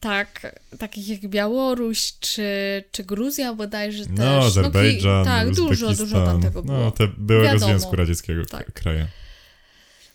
[0.00, 2.44] Tak, takich jak Białoruś czy,
[2.92, 4.14] czy Gruzja bodajże też.
[4.18, 5.96] No, Azerbejdżan, ki- tak, dużo, Uzbekistan.
[5.96, 6.78] dużo tam tego było.
[6.78, 7.66] No, te byłego Wiadomo.
[7.72, 8.72] Związku Radzieckiego Tak.
[8.72, 9.08] kraje.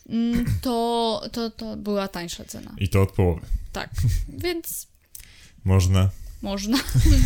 [0.09, 2.71] Mm, To, to, to była tańsza cena.
[2.77, 3.41] I to od połowy.
[3.71, 3.89] Tak,
[4.27, 4.87] więc
[5.65, 6.09] Można.
[6.41, 6.77] można.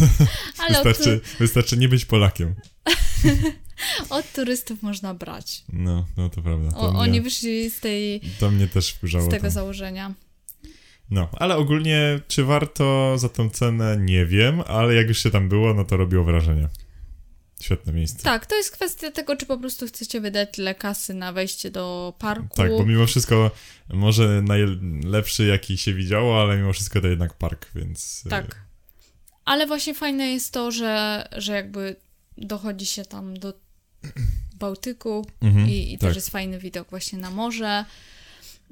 [0.60, 2.56] Ale od, Wystarczy, wystarczy nie być Polakiem.
[4.10, 5.63] od turystów można brać.
[5.74, 6.72] No, no to prawda.
[6.72, 9.26] To, O, mnie, oni wyszli z, tej, to mnie też wkurzało.
[9.26, 10.13] z tego założenia.
[11.12, 15.50] No, ale ogólnie, czy warto za tą cenę, nie wiem, ale jak już się tam
[15.50, 16.67] było, no to robiło wrażenie.
[17.62, 18.24] Świetne miejsce.
[18.24, 22.13] Tak, to jest kwestia tego, czy po prostu chcecie wydać tyle kasy na wejście do
[22.19, 22.56] parku.
[22.56, 23.52] Tak, bo mimo wszystko
[23.89, 28.24] może najlepszy jaki się widziało, ale mimo wszystko to jednak park, więc...
[28.26, 28.56] e, Tak.
[29.45, 31.95] Ale właśnie fajne jest to, że, że jakby
[32.38, 33.54] dochodzi się tam do
[34.60, 36.10] Bałtyku Mhm, i, i tak.
[36.10, 37.86] też jest fajny widok właśnie na morze.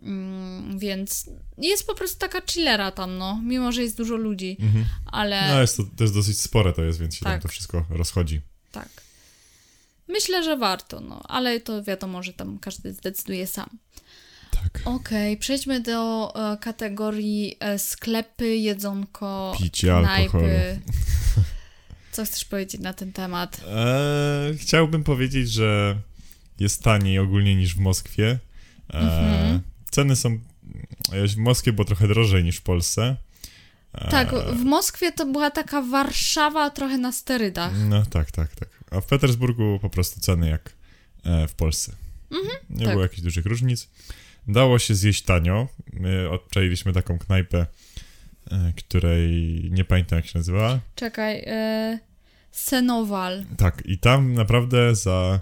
[0.02, 3.42] Mm, więc jest po prostu taka chillera tam, no.
[3.44, 4.86] Mimo, że jest dużo ludzi, Mhm.
[5.06, 7.42] ale No jest to też dosyć spore to jest, więc się tam Tak.
[7.42, 8.42] to wszystko rozchodzi.
[8.72, 8.90] tak.
[10.08, 11.22] Myślę, że warto, no.
[11.28, 13.70] Ale to wiadomo, że tam każdy zdecyduje sam.
[14.52, 14.82] Tak.
[14.86, 20.30] Okej, przejdźmy do e, kategorii e, sklepy, jedzonko, Picie alkoholu.
[20.46, 20.80] knajpy.
[22.12, 23.62] Co chcesz powiedzieć na ten temat?
[23.68, 25.98] Eee, chciałbym powiedzieć, że
[26.60, 28.40] jest taniej ogólnie niż w Moskwie.
[28.94, 29.62] Eee, Mhm.
[29.98, 30.40] Ceny są...
[31.12, 33.16] e, W Moskwie było trochę drożej niż w Polsce.
[33.94, 37.74] Eee, Tak, w Moskwie to była taka Warszawa trochę na sterydach.
[37.90, 38.70] No tak, tak, tak.
[38.92, 40.74] A w Petersburgu po prostu ceny jak
[41.24, 41.96] e, w Polsce.
[42.70, 42.94] Nie tak.
[42.94, 43.90] było jakichś dużych różnic.
[44.48, 45.68] Dało się zjeść tanio.
[45.94, 46.30] My
[46.94, 47.66] taką knajpę,
[48.52, 49.32] e, której
[49.72, 50.80] nie pamiętam jak się nazywała.
[50.96, 52.00] Czekaj, e,
[52.52, 55.40] Senowal Tak, i tam naprawdę za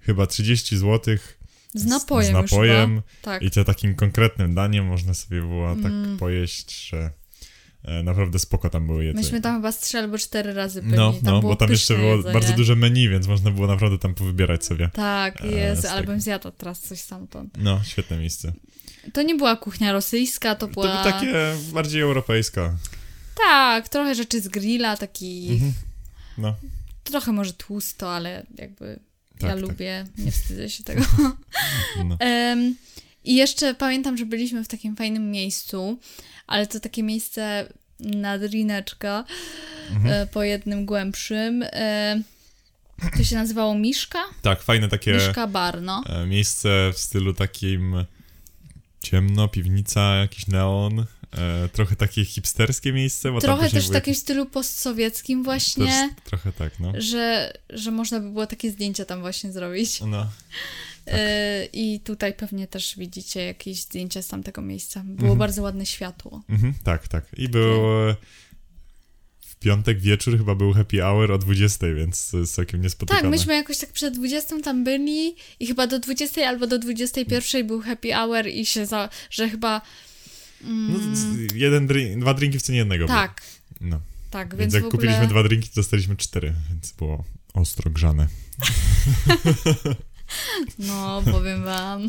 [0.00, 1.16] chyba 30 zł
[1.74, 3.02] z napojem, z już napojem chyba.
[3.22, 3.42] Tak.
[3.42, 6.18] i to takim konkretnym daniem można sobie było tak Mm.
[6.18, 7.10] pojeść, że
[7.84, 9.24] e, naprawdę spoko tam były jedzenie.
[9.24, 10.96] Myśmy tam chyba z trzy albo cztery razy byli.
[10.96, 12.34] No, no, bo tam jeszcze było jedzenie.
[12.34, 14.90] bardzo duże menu, więc można było naprawdę tam powybierać sobie.
[14.92, 16.12] Tak, e, jest, z ale tego.
[16.12, 17.56] bym zjadła teraz coś stamtąd.
[17.58, 18.52] No, świetne miejsce.
[19.12, 20.96] To nie była kuchnia rosyjska, to To była...
[21.04, 22.76] by takie bardziej europejska.
[23.36, 25.48] Tak, trochę rzeczy z grilla, taki...
[25.52, 25.72] Mhm.
[26.38, 26.56] No,
[27.04, 28.98] Trochę może tłusto, ale jakby
[29.38, 29.58] tak, ja tak.
[29.70, 31.02] lubię, nie wstydzę się tego.
[32.04, 32.16] No.
[32.20, 32.74] Em,
[33.24, 35.98] I jeszcze pamiętam, że byliśmy w takim fajnym miejscu,
[36.46, 39.24] ale to takie miejsce nad Rineczka,
[39.90, 40.14] Mhm.
[40.14, 41.62] e, po jednym głębszym.
[41.72, 42.22] E,
[43.16, 44.18] to się nazywało Miszka?
[44.42, 46.02] Tak, fajne takie Miszka Bar, no.
[46.06, 48.04] e, miejsce w stylu takim
[49.02, 53.32] Ciemno, piwnica, jakiś neon, e, trochę takie hipsterskie miejsce.
[53.32, 56.92] Bo Trochę też w takim stylu postsowieckim właśnie, Też, trochę tak, no.
[56.98, 60.00] że, że można by było takie zdjęcia tam właśnie zrobić.
[60.00, 60.26] No,
[61.12, 65.00] E, I tutaj pewnie też widzicie jakieś zdjęcia z tamtego miejsca.
[65.04, 65.38] Było Mhm.
[65.38, 66.42] bardzo ładne światło.
[66.48, 67.24] mhm, tak, tak.
[67.36, 67.80] I był
[69.46, 73.22] w piątek wieczór chyba był happy hour o 20, więc jest całkiem niespotykane.
[73.22, 77.66] Tak, myśmy jakoś tak przed 20 tam byli i chyba do 20 albo do 21
[77.66, 79.80] był happy hour i się za, że chyba
[80.64, 83.42] No, z- jeden drink, dwa drinki w cenie jednego tak,
[83.80, 83.90] było.
[83.90, 84.00] No.
[84.30, 88.28] tak, Więc, więc, jak ogóle kupiliśmy dwa drinki, to dostaliśmy cztery, więc było ostro grzane.
[90.78, 92.08] no powiem wam,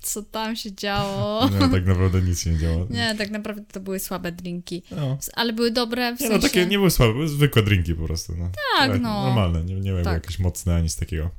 [0.00, 1.48] co tam się działo.
[1.60, 2.86] No, tak naprawdę nic się nie działo.
[2.90, 5.18] Nie, tak naprawdę to były słabe drinki, No.
[5.34, 6.42] ale były dobre w Nie, sensie...
[6.42, 8.34] no takie nie były słabe, były zwykłe drinki po prostu.
[8.36, 8.50] No.
[8.78, 9.26] Tak, no.
[9.26, 10.14] Normalne, nie, nie były Tak.
[10.14, 11.30] jakieś mocne ani nic takiego.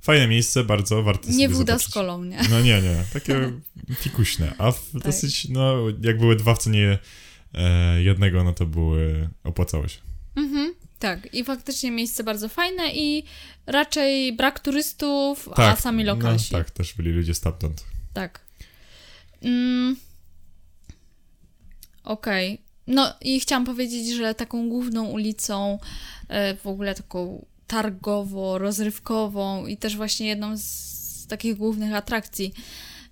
[0.00, 2.38] Fajne miejsce, bardzo warto Nie woda z kolą, nie?
[2.50, 3.52] No nie, nie, takie
[4.02, 4.54] fikuśne.
[4.58, 5.02] A w, Tak.
[5.02, 6.98] dosyć, no jak były dwa w cenie
[7.54, 9.98] e, jednego, no to były, opłacało się.
[10.36, 13.24] Mhm, tak, i faktycznie miejsce bardzo fajne i
[13.66, 16.50] raczej brak turystów, a Tak, sami no, lokalsi.
[16.50, 17.84] tak, też byli ludzie stamtąd.
[18.14, 18.40] Tak.
[19.42, 19.96] Mm.
[22.04, 22.60] Okej.
[22.86, 25.78] No i chciałam powiedzieć, że taką główną ulicą,
[26.28, 32.52] e, w ogóle taką targowo-rozrywkową i też właśnie jedną z takich głównych atrakcji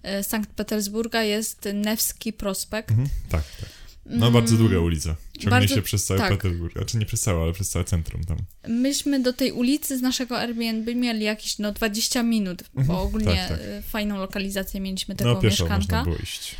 [0.02, 2.90] e, Sankt Petersburga jest Nevski Prospekt.
[2.90, 3.68] Mhm, tak, tak.
[4.06, 5.16] No Mm, bardzo długa ulica.
[5.32, 6.28] Ciągnie bardzo- się przez cały tak.
[6.30, 6.72] Petersburg.
[6.72, 8.36] Znaczy nie przez całe, ale przez całe centrum tam.
[8.68, 13.26] Myśmy do tej ulicy z naszego Airbnb mieli jakieś no 20 minut, Mhm, bo ogólnie
[13.36, 13.58] tak, tak.
[13.60, 15.76] e, fajną lokalizację mieliśmy tego No mieszkanka.
[15.76, 16.56] można było iść.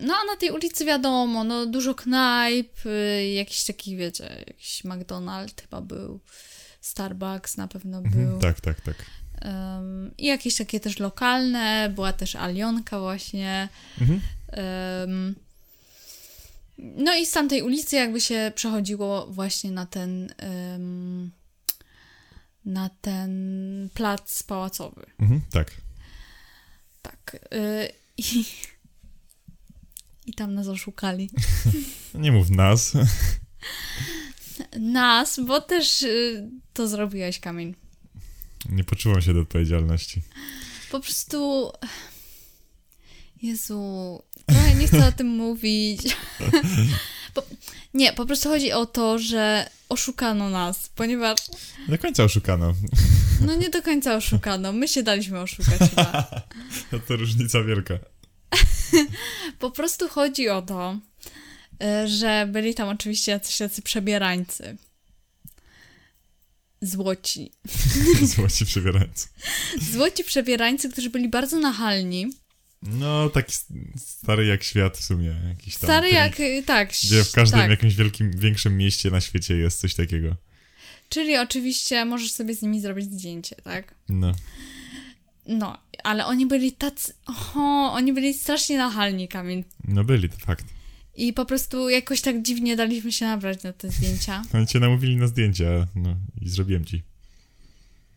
[0.00, 5.60] No a na tej ulicy wiadomo, no dużo knajp, y, jakiś taki, wiecie, jakiś McDonald's
[5.62, 6.20] chyba był,
[6.80, 8.40] Starbucks na pewno Mhm, był.
[8.40, 8.96] tak, tak, tak.
[9.40, 13.68] Em, I jakieś takie też lokalne, była też Alionka właśnie.
[14.00, 14.20] Mhm.
[14.48, 15.34] Em,
[16.78, 21.30] no i z tamtej ulicy jakby się przechodziło właśnie na ten em,
[22.64, 23.30] na ten
[23.94, 25.06] plac pałacowy.
[25.20, 25.70] Mhm, tak.
[27.02, 27.36] Tak.
[27.54, 28.44] y, I,
[30.30, 31.30] I tam nas oszukali.
[32.14, 32.92] Nie mów nas.
[34.80, 37.74] Nas, bo też y, to zrobiłeś, Kamień.
[38.68, 40.22] Nie poczułam się do odpowiedzialności.
[40.90, 41.70] Po prostu.
[43.42, 46.00] Jezu, trochę nie chcę o tym mówić.
[47.34, 47.42] Po,
[47.94, 51.38] nie, po prostu chodzi o to, że oszukano nas, ponieważ.
[51.88, 52.74] Nie do końca oszukano.
[53.40, 54.72] No nie do końca oszukano.
[54.72, 56.30] My się daliśmy oszukać chyba.
[56.92, 57.98] No to różnica wielka.
[59.58, 60.98] Po prostu chodzi o to,
[62.04, 64.76] y, że byli tam oczywiście jacyś tacy przebierańcy.
[66.82, 67.52] Złoci.
[68.34, 69.28] Złoci przebierający.
[69.80, 72.30] Złoci przebierańcy, którzy byli bardzo nachalni.
[72.82, 73.52] No, taki
[73.96, 75.36] stary jak świat w sumie.
[75.48, 76.88] Jakiś tam Stary jak, y, tak.
[76.88, 77.70] Gdzie w każdym tak.
[77.70, 80.36] jakimś wielkim, większym mieście na świecie jest coś takiego.
[81.08, 83.94] Czyli oczywiście możesz sobie z nimi zrobić zdjęcie, tak?
[84.08, 84.32] No.
[85.46, 87.14] No, ale oni byli tacy.
[87.26, 89.64] Oho, oni byli strasznie nachalni, Kamil.
[89.84, 90.64] No byli, to fakt.
[91.16, 94.42] I po prostu jakoś tak dziwnie daliśmy się nabrać na te zdjęcia.
[94.54, 97.02] Oni cię namówili na zdjęcia, no i zrobiłem ci.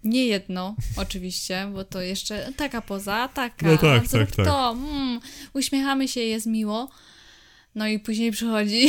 [0.03, 3.65] Nie jedno, oczywiście, bo to jeszcze taka poza, taka.
[3.67, 4.45] No tak, tak, tak.
[4.45, 4.71] to.
[4.71, 5.19] Mm,
[5.53, 6.89] uśmiechamy się, jest miło.
[7.75, 8.87] No i później przychodzi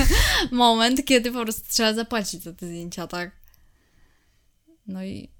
[0.50, 3.30] moment, kiedy po prostu trzeba zapłacić za te zdjęcia, tak?
[4.86, 5.35] No i.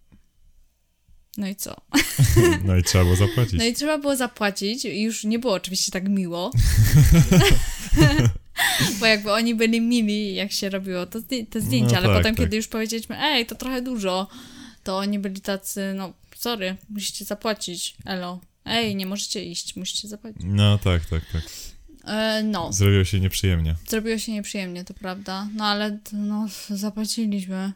[1.37, 1.77] No i co?
[2.65, 3.53] No i trzeba było zapłacić.
[3.59, 4.85] No i trzeba było zapłacić.
[4.85, 6.51] Już nie było oczywiście tak miło.
[9.01, 11.19] Bo jakby oni byli mili, jak się robiło to,
[11.51, 12.45] te zdjęcia, No ale tak, potem, tak.
[12.45, 14.29] kiedy już powiedzieliśmy, ej, to trochę dużo,
[14.85, 18.41] to oni byli tacy, no, sorry, musicie zapłacić, elo.
[18.65, 20.43] Ej, nie możecie iść, musicie zapłacić.
[20.45, 21.43] No tak, tak, tak.
[22.05, 23.75] E, no, Zrobiło się nieprzyjemnie.
[23.89, 25.49] zrobiło się nieprzyjemnie, to prawda.
[25.55, 27.73] No ale, no, zapłaciliśmy.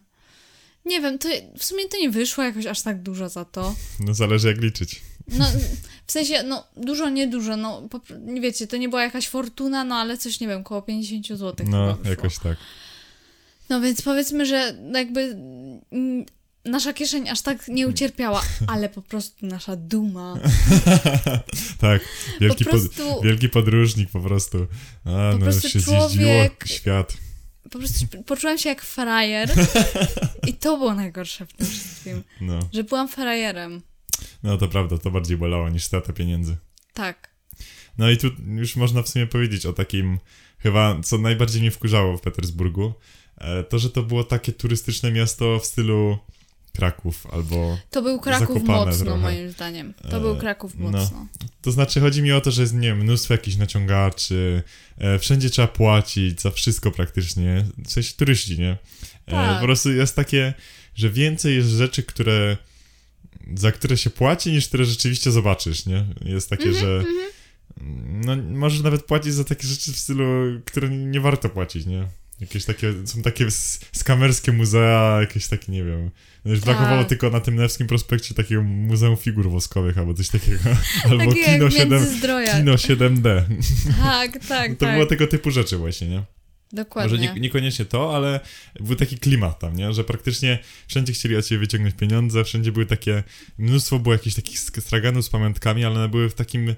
[0.84, 3.74] Nie wiem, to w sumie to nie wyszło jakoś aż tak dużo za to.
[4.00, 5.02] No zależy jak liczyć.
[5.28, 5.44] No,
[6.06, 9.84] w sensie, no, dużo, nie dużo, no, po, nie wiecie, to nie była jakaś fortuna,
[9.84, 12.56] no, ale coś, nie wiem, koło 50 zł No, jakoś tak.
[13.68, 15.36] No, więc powiedzmy, że jakby
[16.64, 20.38] nasza kieszeń aż tak nie ucierpiała, ale po prostu nasza duma,
[21.80, 22.02] tak,
[22.40, 24.66] wielki, po pod, prostu, wielki podróżnik po prostu.
[25.04, 27.16] A, no prostu już się człowiek- zjeździło świat.
[27.62, 29.50] Po prostu poczułam się jak frajer
[30.48, 32.58] i to było najgorsze w tym wszystkim, No.
[32.72, 33.82] że byłam frajerem,
[34.42, 36.56] no, to prawda, to bardziej bolało niż strata pieniędzy.
[36.94, 37.30] tak.
[37.98, 40.18] No i tu już można w sumie powiedzieć o takim,
[40.58, 42.92] chyba co najbardziej mnie wkurzało w Petersburgu,
[43.38, 46.18] e, to, że to było takie turystyczne miasto w stylu
[46.72, 47.78] Kraków albo.
[47.90, 49.20] To był Kraków Zakopane mocno, trochę.
[49.20, 49.94] moim zdaniem.
[50.10, 50.90] To E, był Kraków no.
[50.90, 51.26] mocno.
[51.62, 54.62] To znaczy, chodzi mi o to, że jest, nie wiem, mnóstwo jakichś naciągaczy,
[54.98, 58.70] e, wszędzie trzeba płacić za wszystko praktycznie, w sensie turyści, nie?
[59.26, 59.60] E, Tak.
[59.60, 60.54] Po prostu jest takie,
[60.94, 62.56] że więcej jest rzeczy, które,
[63.54, 66.04] za które się płaci, niż które rzeczywiście zobaczysz, nie?
[66.24, 67.04] Jest takie, Mhm, że
[68.06, 70.24] no, możesz nawet płacić za takie rzeczy w stylu,
[70.64, 72.08] które nie warto płacić, nie?
[72.40, 73.46] Jakieś takie, są takie
[73.92, 76.10] skamerskie muzea, jakieś takie, nie wiem.
[76.44, 76.64] Już Tak.
[76.66, 80.58] brakowało tylko na tym Nevskim Prospekcie takiego Muzeum Figur Woskowych albo coś takiego.
[81.10, 82.56] Albo Takie Kino, jak 7, Międzyzdroja.
[82.56, 83.42] Kino 7D.
[84.02, 84.94] Tak, tak, To tak.
[84.94, 86.22] było tego typu rzeczy właśnie, nie?
[86.72, 87.18] Dokładnie.
[87.18, 88.40] Może nie, niekoniecznie to, ale
[88.80, 89.92] był taki klimat tam, nie?
[89.92, 93.22] Że praktycznie wszędzie chcieli od ciebie wyciągnąć pieniądze, wszędzie były takie,
[93.58, 96.74] mnóstwo było jakichś takich straganów z pamiątkami, ale one były w takim,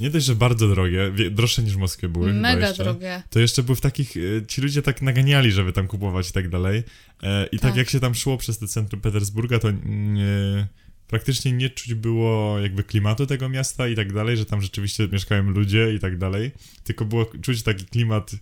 [0.00, 3.22] nie dość, że bardzo drogie, droższe niż Moskwie były Mega jeszcze, drogie.
[3.30, 6.48] to jeszcze były w takich, e, ci ludzie tak naganiali, żeby tam kupować i tak
[6.48, 6.82] dalej.
[7.22, 7.70] E, I tak.
[7.70, 7.76] Tak.
[7.76, 10.66] jak się tam szło przez to centrum Petersburga, to nie,
[11.08, 15.42] praktycznie nie czuć było jakby klimatu tego miasta i tak dalej, że tam rzeczywiście mieszkają
[15.42, 16.50] ludzie i tak dalej,
[16.84, 18.32] tylko było czuć taki klimat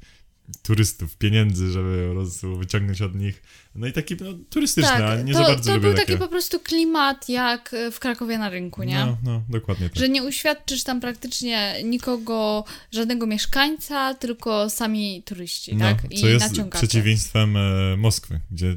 [0.62, 3.42] turystów, pieniędzy, żeby po prostu wyciągnąć od nich.
[3.74, 6.06] No i taki no, turystyczny, a Tak, nie to, za bardzo to był takie.
[6.06, 8.94] taki po prostu klimat jak w Krakowie na rynku, nie?
[8.98, 9.98] No, no, dokładnie tak.
[9.98, 16.02] Że nie uświadczysz tam praktycznie nikogo, żadnego mieszkańca, tylko sami turyści, No, tak?
[16.20, 16.86] co jest naciągacze.
[16.86, 18.76] przeciwieństwem e, Moskwy, gdzie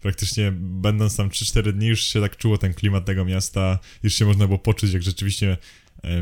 [0.00, 4.24] praktycznie będąc tam 3-4 dni już się tak czuło ten klimat tego miasta, już się
[4.24, 5.56] można było poczuć jak rzeczywiście e,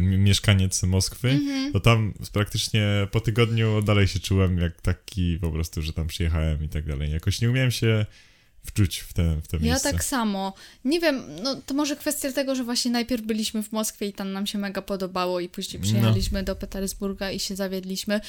[0.00, 1.72] mieszkaniec Moskwy, Mhm.
[1.72, 6.64] to tam praktycznie po tygodniu dalej się czułem jak taki po prostu, że tam przyjechałem
[6.64, 7.10] i tak dalej.
[7.12, 8.06] Jakoś nie umiałem się
[8.66, 9.92] wczuć w te, w te Ja miejsce.
[9.92, 10.54] tak samo.
[10.84, 14.32] Nie wiem, no to może kwestia tego, że właśnie najpierw byliśmy w Moskwie i tam
[14.32, 15.86] nam się mega podobało i później No.
[15.86, 18.20] przyjechaliśmy do Petersburga i się zawiedliśmy,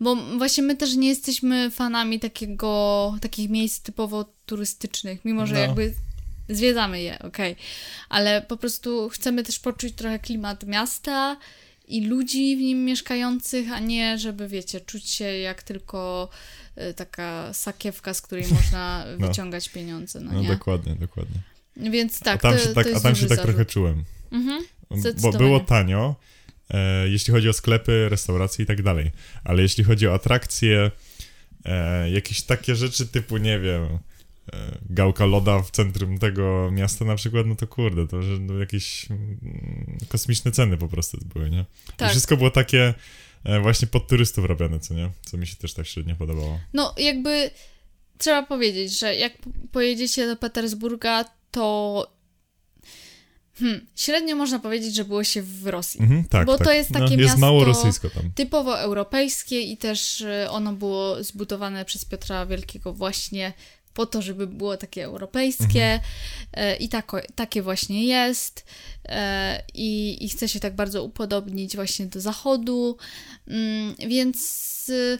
[0.00, 5.60] bo właśnie my też nie jesteśmy fanami takiego, takich miejsc typowo turystycznych, mimo że No.
[5.60, 5.94] jakby
[6.48, 7.56] zwiedzamy je, okej,
[8.08, 11.36] ale po prostu chcemy też poczuć trochę klimat miasta
[11.88, 16.28] i ludzi w nim mieszkających, a nie żeby, wiecie, czuć się jak tylko
[16.90, 19.28] y, taka sakiewka, z której można No.
[19.28, 20.48] wyciągać pieniądze, no, No nie?
[20.48, 21.40] dokładnie, dokładnie.
[21.76, 24.04] Więc tak, a tam to, się tak, to a tam się tak trochę czułem.
[24.32, 24.64] Mhm.
[25.20, 26.14] Bo było tanio,
[26.70, 29.10] e, jeśli chodzi o sklepy, restauracje i tak dalej.
[29.44, 30.90] Ale jeśli chodzi o atrakcje,
[31.64, 33.98] e, jakieś takie rzeczy typu, nie wiem,
[34.90, 39.10] gałka loda w centrum tego miasta na przykład, no to kurde, to że no, jakieś
[39.10, 41.60] mm, kosmiczne ceny po prostu były, nie?
[41.88, 42.10] I Tak.
[42.10, 42.94] wszystko było takie
[43.44, 45.10] e, właśnie pod turystów robione, co nie?
[45.22, 46.60] Co mi się też tak średnio podobało.
[46.72, 47.50] No, jakby
[48.18, 49.32] trzeba powiedzieć, że jak
[49.72, 52.06] pojedziecie do Petersburga, to
[53.58, 56.00] hmm, średnio można powiedzieć, że było się w Rosji.
[56.00, 56.66] Mhm, tak, Bo tak.
[56.66, 58.32] to jest takie no, Jest mało miasto- rosyjsko tam.
[58.34, 63.52] Typowo europejskie i też y, ono było zbudowane przez Piotra Wielkiego właśnie
[63.94, 66.00] po to, żeby było takie europejskie Mhm.
[66.52, 68.64] e, i tako, takie właśnie jest
[69.04, 72.96] e, i, i chce się tak bardzo upodobnić właśnie do zachodu,
[73.48, 75.18] mm, więc y,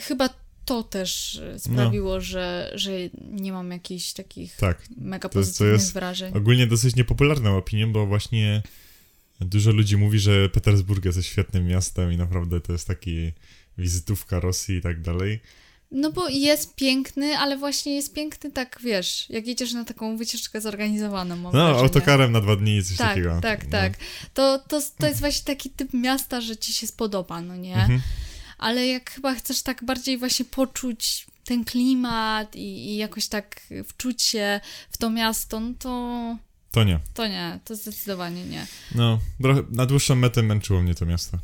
[0.00, 0.28] chyba
[0.64, 2.90] to też y, sprawiło, że, że
[3.30, 4.82] nie mam jakichś takich Tak.
[4.96, 6.34] mega To jest- to pozytywnych jest wrażeń.
[6.36, 8.62] Ogólnie dosyć niepopularną opinią, bo właśnie
[9.40, 13.32] dużo ludzi mówi, że Petersburg jest świetnym miastem i naprawdę to jest taki
[13.78, 15.40] wizytówka Rosji i tak dalej.
[15.96, 20.60] No bo jest piękny, ale właśnie jest piękny tak, wiesz, jak jedziesz na taką wycieczkę
[20.60, 21.78] zorganizowaną, No, wrażenie.
[21.78, 23.40] autokarem na dwa dni, coś Tak, takiego.
[23.42, 23.70] tak, no.
[23.70, 23.92] tak.
[24.34, 27.74] To, to, to jest właśnie taki typ miasta, że ci się spodoba, no nie?
[27.76, 28.00] Mhm.
[28.58, 32.60] Ale jak chyba chcesz tak bardziej właśnie poczuć ten klimat i,
[32.92, 36.36] i jakoś tak wczuć się w to miasto, no to,
[36.70, 37.00] To nie.
[37.14, 38.66] to nie, to zdecydowanie nie.
[38.94, 41.38] No, trochę, na dłuższą metę męczyło mnie to miasto.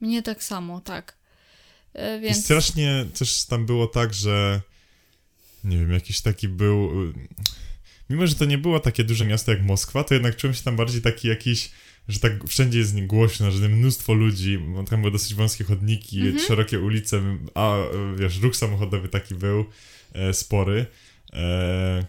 [0.00, 1.16] Mnie tak samo, tak.
[1.94, 2.44] E, I Więc...
[2.44, 4.60] strasznie też tam było tak, że
[5.64, 6.90] nie wiem, jakiś taki był...
[8.10, 10.76] Mimo, że to nie było takie duże miasto jak Moskwa, to jednak czułem się tam
[10.76, 11.70] bardziej taki jakiś,
[12.08, 14.58] że tak wszędzie jest głośno, że mnóstwo ludzi,
[14.90, 16.46] tam były dosyć wąskie chodniki, Mhm.
[16.46, 17.22] szerokie ulice,
[17.54, 17.76] a
[18.16, 19.64] wiesz, ruch samochodowy taki był
[20.12, 20.86] e, spory.
[21.32, 22.04] E,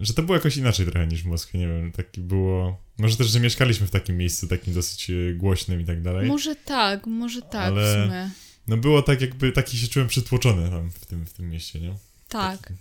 [0.00, 2.80] że to było jakoś inaczej trochę niż w Moskwie, nie wiem, taki było...
[2.98, 6.28] Może też, że mieszkaliśmy w takim miejscu takim dosyć e, głośnym i tak dalej.
[6.28, 8.30] Może tak, może tak Ale- w sumie.
[8.68, 11.94] No było tak jakby, taki się czułem przytłoczony tam w tym, w tym mieście, nie?
[12.28, 12.72] Tak.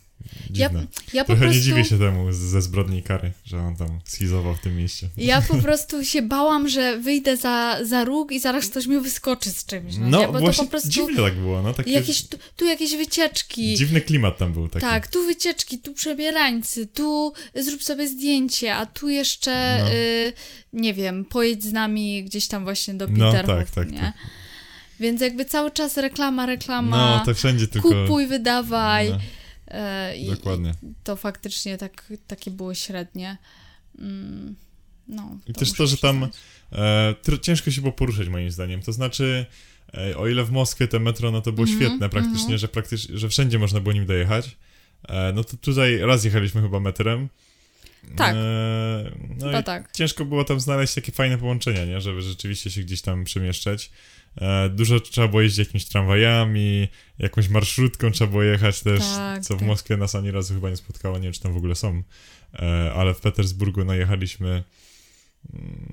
[0.53, 0.87] Ja, Dziwne.
[1.13, 1.55] ja po Trochę prostu...
[1.57, 5.09] nie dziwię się temu ze zbrodni kary, że on tam schizował w tym mieście.
[5.17, 9.49] Ja po prostu się bałam, że wyjdę za, za róg i zaraz ktoś mi wyskoczy
[9.49, 9.95] z czymś.
[9.97, 10.31] No, No?
[10.33, 13.75] Bo właśnie to po prostu dziwnie tak było, no takie jakieś, tu, tu jakieś wycieczki.
[13.75, 14.85] dziwny klimat tam był taki.
[14.85, 19.91] Tak, tu wycieczki, tu przebierańcy, tu zrób sobie zdjęcie, a tu jeszcze, No.
[19.91, 20.33] y,
[20.73, 23.99] nie wiem, pojedź z nami gdzieś tam właśnie do No, Peterhof, tak, tak, nie?
[23.99, 24.13] tak.
[24.99, 27.89] Więc jakby cały czas reklama, reklama, No, to wszędzie tylko...
[27.89, 29.09] kupuj, wydawaj.
[29.09, 29.19] No.
[29.67, 30.73] E, i, Dokładnie.
[30.83, 33.37] I to faktycznie tak, takie było średnie.
[33.99, 34.55] Mm,
[35.07, 36.29] no, I też to, że tam
[36.71, 38.81] e, ciężko się było poruszać moim zdaniem.
[38.81, 39.45] To znaczy,
[39.93, 42.57] e, o ile w Moskwie te metro, no to było Mhm, świetne praktycznie, mhm.
[42.57, 44.57] że praktycznie, że wszędzie można było nim dojechać.
[45.09, 47.29] E, no to tutaj raz jechaliśmy chyba metrem.
[48.15, 48.35] Tak.
[48.35, 49.91] E, no tak.
[49.91, 52.01] ciężko było tam znaleźć takie fajne połączenia, nie?
[52.01, 53.91] Żeby rzeczywiście się gdzieś tam przemieszczać.
[54.37, 56.87] E, dużo trzeba było jeździć jakimiś tramwajami,
[57.19, 59.67] jakąś marszrutką trzeba było jechać też, Tak, co w tak.
[59.67, 62.03] Moskwie nas ani razu chyba nie spotkało, nie wiem czy tam w ogóle są.
[62.53, 64.63] E, ale w Petersburgu najechaliśmy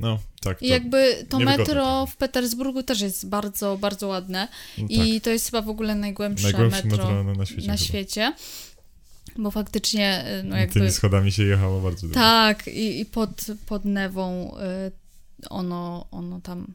[0.01, 0.59] no, tak.
[0.59, 2.13] To, I jakby to metro trochę.
[2.13, 4.49] w Petersburgu też jest bardzo, bardzo ładne.
[4.79, 7.67] no, I to jest chyba w ogóle najgłębsze, Najgłębsze metro, metro na, na świecie.
[7.67, 7.85] na chyba.
[7.87, 8.33] świecie.
[9.37, 10.75] Bo faktycznie, y, no jakby...
[10.75, 12.15] Tymi schodami się jechało bardzo dużo.
[12.15, 14.93] Tak, i, i pod, pod Newą y,
[15.51, 16.67] ono, ono tam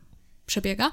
[0.47, 0.91] przebiega.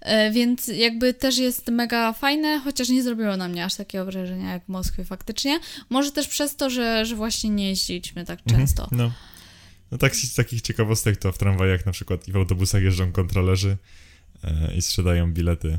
[0.00, 4.52] E, Więc jakby też jest mega fajne, chociaż nie zrobiło na mnie aż takiego wrażenia
[4.52, 5.60] jak w Moskwie faktycznie.
[5.90, 8.88] Może też przez to, że, że właśnie nie jeździliśmy tak Mhm, często.
[8.92, 9.12] No.
[9.90, 13.76] No tak, z takich ciekawostek to w tramwajach na przykład i w autobusach jeżdżą kontrolerzy
[14.44, 15.78] e, i sprzedają bilety.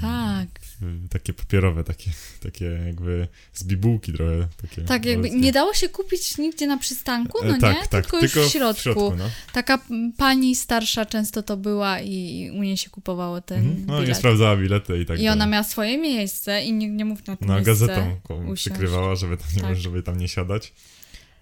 [0.00, 0.48] Tak.
[0.80, 2.10] w- Takie papierowe, takie,
[2.42, 4.48] takie jakby z bibułki trochę.
[4.62, 7.86] Takie Tak, jakby nie dało się kupić nigdzie na przystanku, E, no tak, nie?
[7.88, 9.14] tak, tylko już w środku.
[9.18, 9.24] no.
[9.52, 9.78] Taka
[10.18, 13.86] pani starsza często to była i, u niej się kupowało ten Mhm.
[13.86, 14.16] No i bilet.
[14.18, 15.52] sprawdzała bilety i tak I ona dalej.
[15.52, 18.60] miała swoje miejsce i nikt nie mógł na to No, gazetą usiąść.
[18.62, 19.76] przykrywała, żeby tam, nie, Tak.
[19.76, 20.72] żeby tam nie siadać.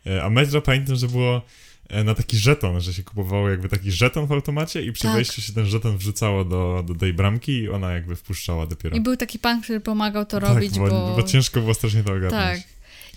[0.07, 1.43] E, A metro pamiętam, że było
[2.05, 5.13] na taki żeton, że się kupowało jakby taki żeton w automacie i przy Tak.
[5.15, 8.97] wejściu się ten żeton wrzucało do, do tej bramki i ona jakby wpuszczała dopiero.
[8.97, 11.17] I był taki pan, który pomagał to tak, robić, bo, bo...
[11.17, 12.33] bo ciężko było strasznie to ogarnąć.
[12.63, 12.75] Tak.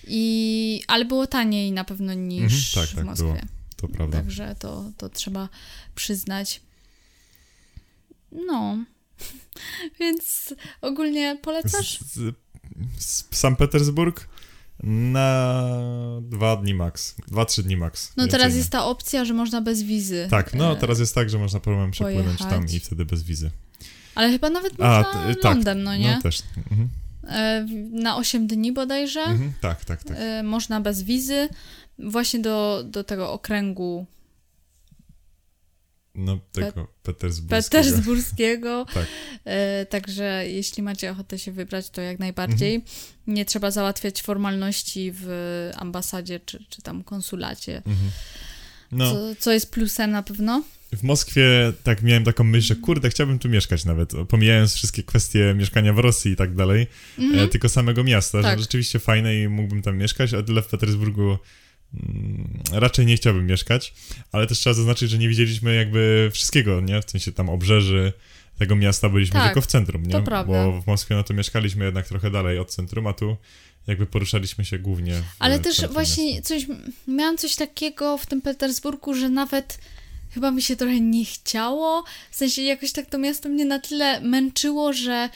[0.07, 0.82] I...
[0.88, 3.24] Ale było taniej na pewno niż Mhm, tak, w tak, Moskwie.
[3.26, 3.38] było.
[3.76, 4.18] To prawda.
[4.18, 5.49] Także to, to trzeba
[5.95, 6.61] przyznać.
[8.32, 8.78] No.
[9.99, 11.99] Więc ogólnie polecasz?
[11.99, 12.36] Z, z,
[12.97, 14.28] z San Petersburg
[14.84, 15.58] na
[16.22, 17.16] dwa dni max.
[17.28, 18.12] Dwa, trzy dni max.
[18.18, 20.28] No teraz jest ta opcja, że można bez wizy.
[20.30, 23.52] Tak, no e, teraz jest tak, że można problem przepłynąć tam i wtedy bez wizy.
[24.16, 25.44] Ale chyba nawet A, można t- tak.
[25.56, 26.16] lądem, no nie?
[26.16, 26.42] No też.
[26.58, 26.90] Mhm.
[27.28, 29.20] E, Na 8 dni bodajże.
[29.20, 29.54] Mhm.
[29.62, 30.18] Tak, tak, tak.
[30.20, 31.50] E, Można bez wizy.
[32.00, 34.06] Właśnie do, do tego okręgu
[36.18, 37.84] No tego petersburskiego.
[37.84, 38.86] petersburskiego.
[38.93, 39.05] Tak.
[39.45, 42.82] E, Także jeśli macie ochotę się wybrać, to jak najbardziej.
[43.28, 45.28] Nie trzeba załatwiać formalności w
[45.78, 48.11] ambasadzie czy, czy tam konsulacie, Mhm.
[48.91, 50.63] No, co, co jest plusem na pewno.
[50.93, 55.53] w Moskwie tak miałem taką myśl, że kurde, chciałbym tu mieszkać nawet, pomijając wszystkie kwestie
[55.57, 56.88] mieszkania w Rosji i tak dalej,
[57.20, 57.39] Mhm.
[57.45, 58.57] e, tylko samego miasta, Tak.
[58.57, 61.38] że rzeczywiście fajne i mógłbym tam mieszkać, a tyle w Petersburgu mm,
[62.72, 63.94] raczej nie chciałbym mieszkać,
[64.32, 67.02] ale też trzeba zaznaczyć, że nie widzieliśmy jakby wszystkiego, nie?
[67.02, 68.14] W sensie tam obrzeży
[68.60, 70.12] tego miasta byliśmy Tak, tylko w centrum, nie?
[70.12, 70.54] to prawda.
[70.66, 73.38] Bo w Moskwie no to mieszkaliśmy jednak trochę dalej od centrum, a tu
[73.88, 76.48] jakby poruszaliśmy się głównie w Ale też właśnie miasta.
[76.48, 76.66] coś,
[77.08, 79.80] miałam coś takiego w tym Petersburgu, że nawet
[80.38, 82.04] chyba mi się trochę nie chciało.
[82.32, 85.30] W sensie jakoś tak to miasto mnie na tyle męczyło, że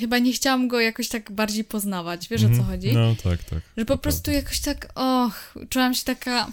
[0.00, 2.28] chyba nie chciałam go jakoś tak bardziej poznawać.
[2.28, 2.68] Wiesz o co Mhm.
[2.68, 2.92] chodzi?
[2.92, 3.58] No tak, tak.
[3.76, 6.50] Że po prostu jakoś tak, och, czułam się taka...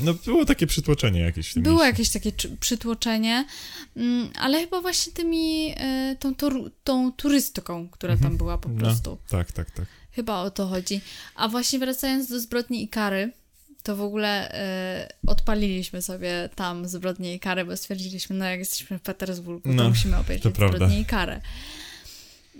[0.00, 1.90] No było takie przytłoczenie jakieś w tym Było mieście.
[1.90, 3.44] jakieś takie przytłoczenie,
[3.96, 8.30] mm, ale chyba właśnie tymi, e, tą, toru- tą turystyką, która Mhm.
[8.30, 8.78] tam była po No.
[8.80, 9.18] prostu.
[9.28, 9.86] Tak, tak, tak.
[10.12, 11.00] Chyba o to chodzi.
[11.34, 13.32] A właśnie wracając do zbrodni i kary,
[13.82, 18.98] to w ogóle e, odpaliliśmy sobie tam zbrodnię i karę, bo stwierdziliśmy, no jak jesteśmy
[18.98, 20.76] w Petersburgu, to No, musimy obejrzeć to prawda.
[20.76, 21.40] zbrodnię i karę.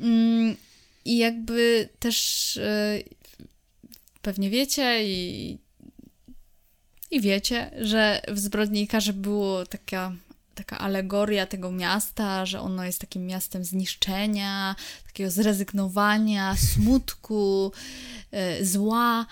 [0.00, 0.56] Mm,
[1.04, 2.98] I jakby też e,
[4.22, 5.58] pewnie wiecie i,
[7.10, 10.12] i wiecie, że w zbrodni i karze było taka
[10.54, 17.72] taka alegoria tego miasta, że ono jest takim miastem zniszczenia, takiego zrezygnowania, smutku,
[18.30, 19.26] e, zła.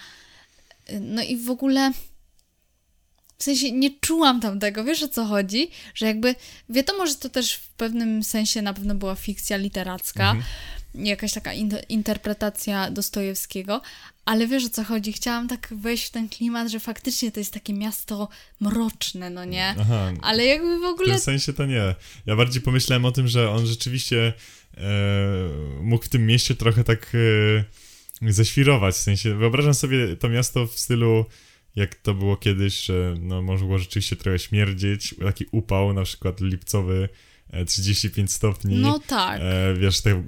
[1.00, 1.92] No i w ogóle
[3.38, 5.70] w sensie nie czułam tam tego, wiesz o co chodzi?
[5.94, 6.34] Że jakby
[6.68, 10.44] wiadomo, że to też w pewnym sensie na pewno była fikcja literacka, Mhm.
[11.06, 13.82] jakaś taka in- interpretacja Dostojewskiego,
[14.24, 15.12] ale wiesz o co chodzi?
[15.12, 18.28] Chciałam tak wejść w ten klimat, że faktycznie to jest takie miasto
[18.60, 19.74] mroczne, no nie?
[19.80, 21.94] Aha, Ale jakby w w ogóle tym sensie to nie.
[22.26, 24.32] Ja bardziej pomyślałem o tym, że on rzeczywiście
[24.76, 24.80] e,
[25.82, 27.64] mógł w tym mieście trochę tak e,
[28.22, 31.26] zaświrować, w sensie wyobrażam sobie to miasto w stylu
[31.76, 37.08] jak to było kiedyś, że no mogło rzeczywiście trochę śmierdzieć, taki upał na przykład lipcowy,
[37.50, 38.76] e, 35 stopni.
[38.76, 39.40] No tak.
[39.42, 40.24] E, wiesz, te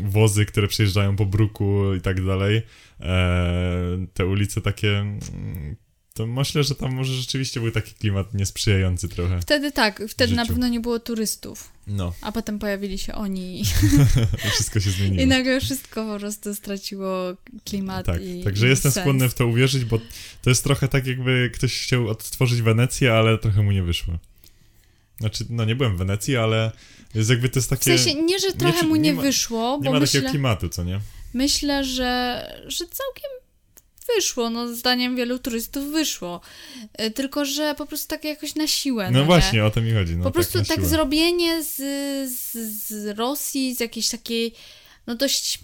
[0.00, 2.62] wozy, które przejeżdżają po bruku i tak dalej.
[3.00, 5.76] E, te ulice takie mm,
[6.14, 9.40] to myślę, że tam może rzeczywiście był taki klimat niesprzyjający trochę.
[9.40, 13.64] Wtedy tak, wtedy na pewno nie było turystów, No, a potem pojawili się oni i,
[14.54, 15.22] wszystko się zmieniło.
[15.22, 19.02] i nagle wszystko po prostu straciło klimat Tak, i także i jestem sens.
[19.02, 19.98] skłonny w to uwierzyć, bo
[20.42, 24.14] to jest trochę tak, jakby ktoś chciał odtworzyć Wenecję, ale trochę mu nie wyszło.
[25.20, 26.72] Znaczy, no nie byłem w Wenecji, ale
[27.14, 27.98] jest jakby to jest W takie...
[27.98, 30.30] sensie nie, że trochę czy- mu nie nie ma- wyszło, nie bo ma myślę, takiego
[30.30, 31.00] klimatu, co nie?
[31.34, 33.30] myślę, że, że całkiem
[34.16, 36.40] wyszło, no zdaniem wielu turystów wyszło.
[37.00, 39.10] Y, Tylko, że po prostu tak jakoś na siłę.
[39.10, 39.24] No nie?
[39.24, 40.16] właśnie, o to mi chodzi.
[40.16, 40.88] No, po tak prostu tak siłę.
[40.88, 41.76] zrobienie z,
[42.32, 42.52] z,
[42.88, 44.54] z Rosji, z jakiejś takiej,
[45.06, 45.58] no dość,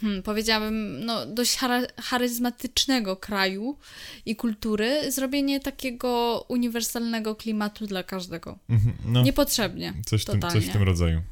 [0.00, 1.56] hmm, powiedziałabym, no dość
[2.00, 3.78] charyzmatycznego kraju
[4.26, 8.58] i kultury, zrobienie takiego uniwersalnego klimatu dla każdego.
[8.70, 9.94] Mhm, No, Niepotrzebnie.
[10.06, 10.60] coś w, tym, totalnie.
[10.60, 11.22] coś w tym rodzaju.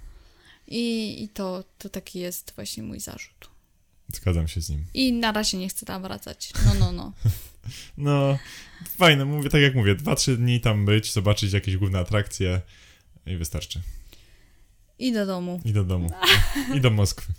[0.69, 3.50] I, i to, to taki jest właśnie mój zarzut.
[4.15, 4.85] Zgadzam się z nim.
[4.95, 6.53] I na razie nie chcę tam wracać.
[6.67, 7.13] No, no, no.
[7.99, 8.39] No,
[8.99, 12.61] fajne, mówię tak jak mówię, 2-3 dni tam być, zobaczyć jakieś główne atrakcje
[13.27, 13.81] i wystarczy.
[14.99, 15.61] I do domu.
[15.65, 16.11] I do domu.
[16.77, 17.33] I do Moskwy.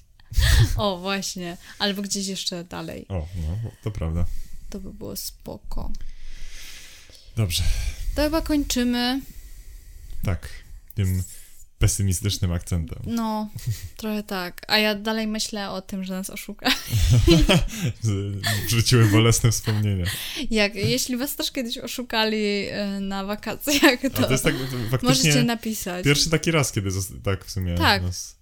[0.77, 1.57] O, właśnie.
[1.79, 3.05] Albo gdzieś jeszcze dalej.
[3.09, 4.25] O, no, to prawda.
[4.69, 5.91] To by było spoko.
[7.35, 7.63] Dobrze,
[8.15, 9.21] To chyba kończymy.
[10.23, 10.49] tak.
[10.95, 11.23] Tym
[11.81, 12.99] pesymistycznym akcentem.
[13.05, 13.49] No,
[13.97, 14.61] trochę tak.
[14.67, 16.71] A ja dalej myślę o tym, że nas oszuka.
[18.67, 20.05] Wrzuciły bolesne wspomnienia.
[20.51, 24.37] Jak, jeśli was też kiedyś oszukali e, na wakacjach, to, to
[24.91, 26.05] tak, możecie napisać.
[26.05, 26.89] pierwszy taki raz, kiedy
[27.23, 28.01] tak w sumie Tak.
[28.01, 28.41] nas...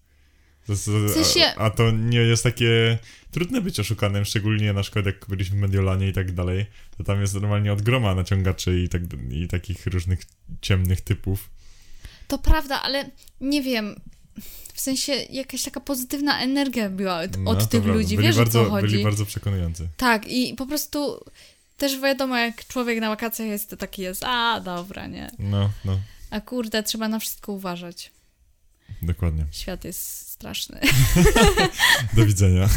[0.66, 0.92] To jest, a,
[1.24, 2.98] sensie- a to nie jest takie
[3.32, 6.66] trudne być oszukanym, szczególnie na przykład jak byliśmy w Mediolanie i tak dalej,
[6.98, 10.20] to tam jest normalnie od groma naciągaczy i, tak, i takich różnych
[10.62, 11.50] ciemnych typów.
[12.30, 13.10] To prawda, ale
[13.42, 14.02] nie wiem.
[14.74, 17.94] W sensie jakaś taka pozytywna energia była od, No, od tych prawda.
[17.94, 18.16] ludzi.
[18.16, 18.88] byli Wiesz bardzo, o co chodzi?
[18.88, 19.88] Byli bardzo przekonujący.
[19.98, 21.26] Tak, i po prostu
[21.78, 25.32] też wiadomo, jak człowiek na wakacjach jest, to taki jest, a dobra, nie.
[25.40, 26.00] No, no,
[26.30, 28.12] A kurde, trzeba na wszystko uważać.
[29.02, 29.46] Dokładnie.
[29.52, 30.80] Świat jest straszny.
[32.16, 32.70] Do widzenia.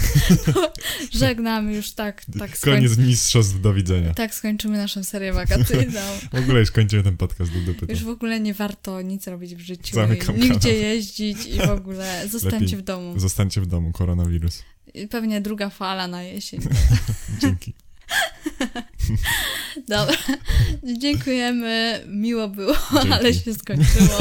[1.21, 4.15] Żegnamy już tak, tak Koniec mistrzostw, do widzenia.
[4.15, 6.01] Tak skończymy naszą serię wakacyjną.
[6.33, 7.87] W ogóle już kończymy ten podcast do dupy.
[7.91, 9.95] Już w ogóle nie warto nic robić w życiu.
[9.95, 10.83] Zamykam nigdzie kanał.
[10.83, 13.21] jeździć i w ogóle zostańcie Lepiej w domu.
[13.21, 14.63] Zostańcie w domu, koronawirus.
[14.95, 16.61] I Pewnie druga fala na jesień.
[17.41, 17.75] Dzięki.
[19.89, 20.17] Dobra.
[20.99, 22.05] Dziękujemy.
[22.09, 23.13] Miło było, Dzięki.
[23.13, 24.19] ale się skończyło.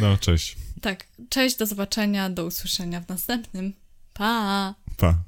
[0.00, 0.56] No, cześć.
[0.80, 1.06] Tak.
[1.28, 3.72] Cześć, do zobaczenia, do usłyszenia w następnym.
[4.12, 4.74] Pa!
[4.96, 5.18] Pa.